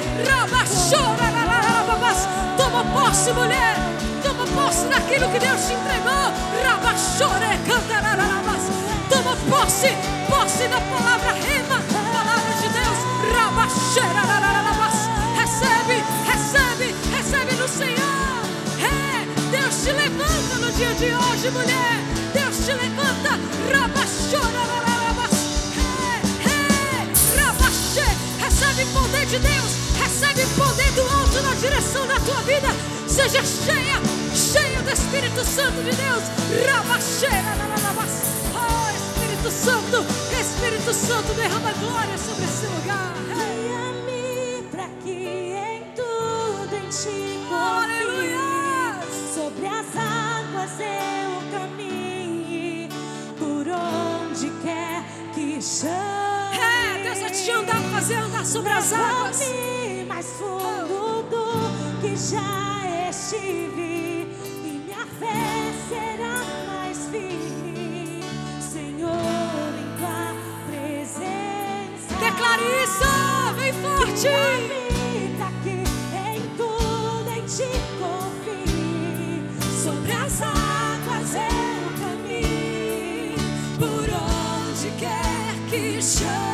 [1.18, 2.28] Rarararababás.
[2.57, 3.76] Toma posse, mulher.
[4.22, 6.33] Toma posse daquilo que Deus te entregou.
[6.64, 8.62] Rabaixore, cantarararabás.
[9.09, 9.89] Toma posse,
[10.28, 11.80] posse da palavra rema.
[12.12, 12.99] Palavra de Deus.
[13.35, 15.09] Rabaxerarararabás.
[15.37, 18.43] Recebe, recebe, recebe no Senhor.
[18.80, 21.97] É, Deus te levanta no dia de hoje, mulher.
[22.35, 23.39] Deus te levanta.
[23.70, 24.91] Rabaxorararabás.
[29.33, 29.72] De Deus.
[29.97, 32.68] Recebe poder do alto na direção da tua vida.
[33.09, 33.99] Seja cheia,
[34.35, 36.22] cheia do Espírito Santo de Deus.
[36.70, 38.11] Rabaxerararabás.
[38.53, 40.05] Oh, Espírito Santo,
[40.39, 43.14] Espírito Santo, derrama glória sobre esse lugar.
[43.33, 49.01] Guia-me pra que em tudo em ti Aleluia!
[49.35, 52.91] Sobre as águas eu caminhe,
[53.39, 55.03] por onde quer
[55.33, 56.41] que chame.
[57.13, 59.41] É, Deus vai te andar, fazer andar sobre as águas.
[60.09, 64.29] Mais fundo do que já estive,
[64.65, 68.23] e minha fé será mais firme,
[68.61, 69.11] Senhor,
[69.79, 70.35] em tua
[70.71, 72.15] presença.
[72.19, 73.11] Declare isso,
[73.57, 74.23] vem forte.
[74.23, 75.77] Guia-me que
[76.31, 79.45] em tudo em ti confie.
[79.85, 83.37] Sobre as águas eu caminho,
[83.79, 86.51] por onde quer que chames.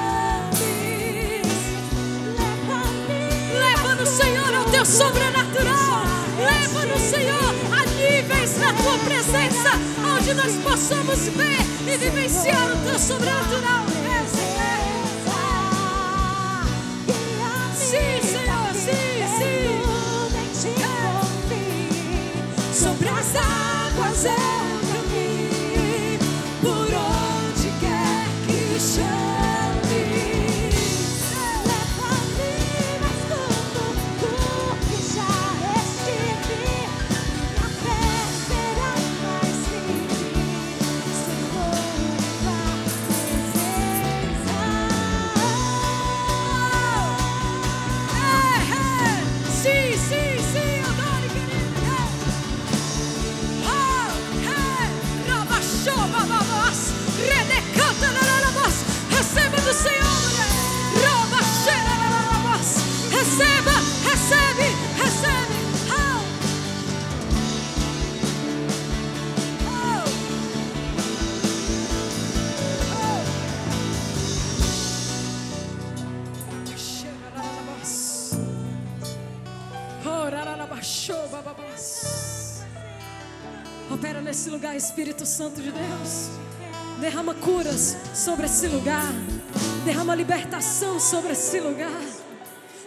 [4.88, 6.02] Sobrenatural.
[6.38, 9.70] Leva no Senhor a níveis na tua presença,
[10.16, 13.84] onde nós possamos ver e vivenciar o teu sobrenatural.
[14.08, 14.18] É,
[17.74, 20.78] Sim, Senhor, sim, sim.
[22.72, 24.57] Sobre as águas eu
[84.98, 86.28] Espírito Santo de Deus.
[87.00, 89.06] Derrama curas sobre esse lugar.
[89.84, 92.02] Derrama libertação sobre esse lugar.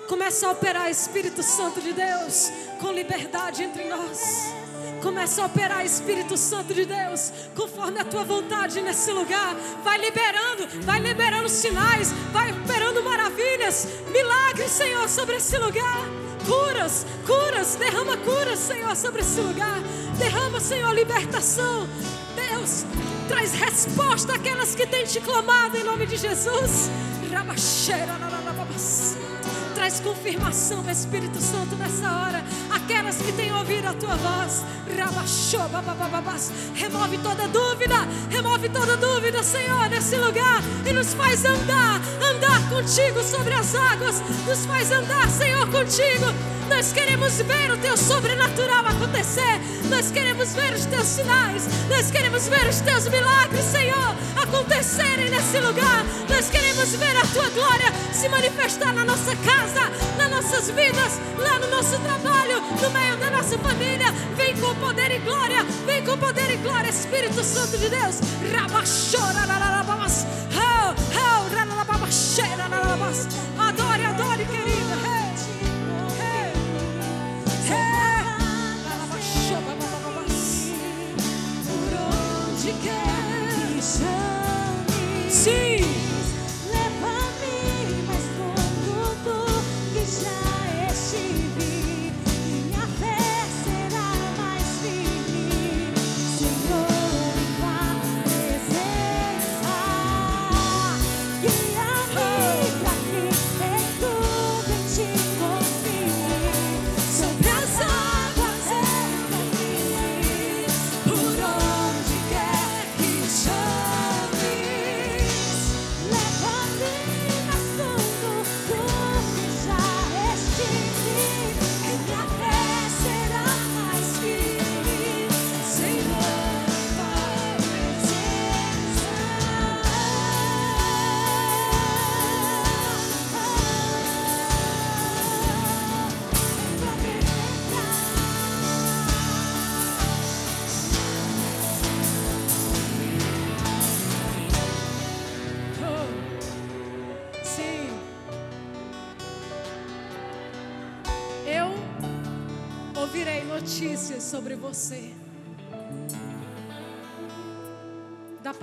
[0.10, 2.52] Começa a operar, Espírito Santo de Deus,
[2.82, 4.54] com liberdade entre nós.
[5.02, 9.56] Começa a operar, Espírito Santo de Deus, conforme a tua vontade nesse lugar.
[9.82, 16.02] Vai liberando, vai liberando sinais, vai operando maravilhas, milagres, Senhor, sobre esse lugar.
[16.46, 19.82] Curas, curas, derrama curas, Senhor, sobre esse lugar.
[20.18, 21.88] Derrama, Senhor, libertação.
[22.36, 22.86] Deus,
[23.28, 26.90] traz resposta àquelas que têm te clamado em nome de Jesus.
[29.76, 32.44] Traz confirmação, Espírito Santo, nessa hora.
[32.70, 34.64] Aquelas que têm ouvido a tua voz.
[36.76, 37.96] Remove toda dúvida.
[38.30, 40.62] Remove toda dúvida, Senhor, nesse lugar.
[40.88, 44.22] E nos faz andar, andar contigo sobre as águas.
[44.46, 46.61] Nos faz andar, Senhor, contigo.
[46.72, 49.60] Nós queremos ver o teu sobrenatural acontecer.
[49.90, 51.68] Nós queremos ver os teus sinais.
[51.90, 56.06] Nós queremos ver os teus milagres, Senhor, acontecerem nesse lugar.
[56.30, 61.60] Nós queremos ver a tua glória se manifestar na nossa casa, nas nossas vidas, lá
[61.60, 64.12] no nosso trabalho, no meio da nossa família.
[64.38, 65.66] Vem com poder e glória.
[65.86, 68.22] Vem com poder e glória, Espírito Santo de Deus.
[68.50, 70.26] Rabachora, rararababas.
[70.56, 71.32] Oh, oh.
[73.60, 75.11] Adore, adore, querida.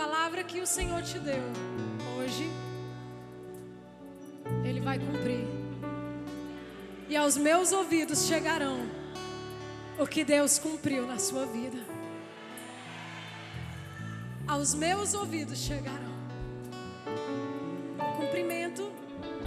[0.09, 1.43] Palavra que o Senhor te deu
[2.17, 2.51] hoje,
[4.65, 5.47] Ele vai cumprir.
[7.11, 8.89] E aos meus ouvidos chegarão
[9.99, 11.77] o que Deus cumpriu na sua vida.
[14.47, 16.15] Aos meus ouvidos chegarão
[17.99, 18.91] o cumprimento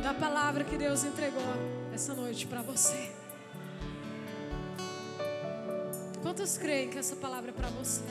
[0.04, 1.42] da palavra que Deus entregou
[1.92, 3.12] essa noite para você.
[6.22, 8.04] Quantos creem que essa palavra é para você?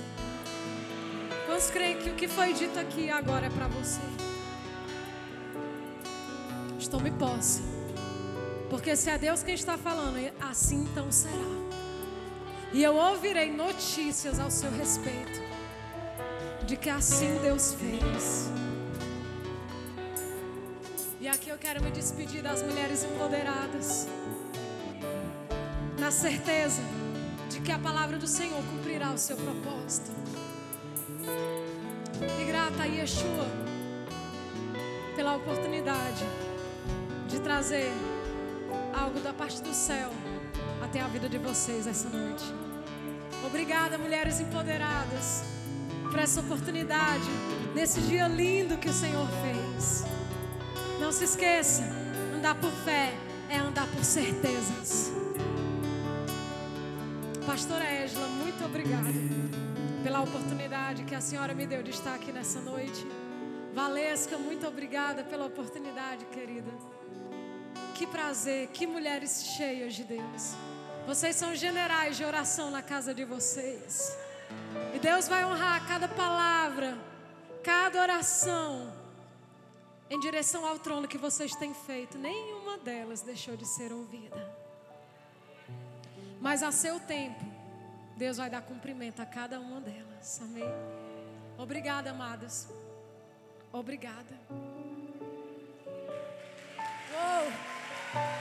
[1.60, 4.00] Quantos creem que o que foi dito aqui agora é para você?
[6.90, 7.60] Tome posse.
[8.70, 11.34] Porque se é Deus quem está falando, assim então será.
[12.72, 15.38] E eu ouvirei notícias ao seu respeito
[16.64, 18.48] de que assim Deus fez.
[21.20, 24.08] E aqui eu quero me despedir das mulheres empoderadas,
[25.98, 26.80] na certeza
[27.50, 30.29] de que a palavra do Senhor cumprirá o seu propósito.
[32.80, 33.46] Grata a Yeshua
[35.14, 36.24] pela oportunidade
[37.28, 37.92] de trazer
[38.94, 40.10] algo da parte do céu
[40.82, 42.44] até a vida de vocês essa noite.
[43.44, 45.42] Obrigada, mulheres empoderadas,
[46.10, 47.28] por essa oportunidade,
[47.74, 50.04] nesse dia lindo que o Senhor fez.
[50.98, 51.82] Não se esqueça,
[52.34, 53.12] andar por fé
[53.50, 55.12] é andar por certezas.
[57.44, 59.08] Pastora Ângela, muito obrigada
[60.90, 63.06] oportunidade que a senhora me deu de estar aqui nessa noite.
[63.72, 66.70] Valesca, muito obrigada pela oportunidade, querida.
[67.94, 70.54] Que prazer, que mulheres cheias de Deus.
[71.06, 74.16] Vocês são generais de oração na casa de vocês.
[74.94, 76.98] E Deus vai honrar cada palavra,
[77.62, 78.92] cada oração
[80.08, 82.18] em direção ao trono que vocês têm feito.
[82.18, 84.40] Nenhuma delas deixou de ser ouvida.
[86.40, 87.44] Mas a seu tempo,
[88.20, 90.42] Deus vai dar cumprimento a cada uma delas.
[90.42, 90.68] Amém.
[91.56, 92.68] Obrigada, amadas.
[93.72, 94.38] Obrigada.
[97.14, 98.39] Uou.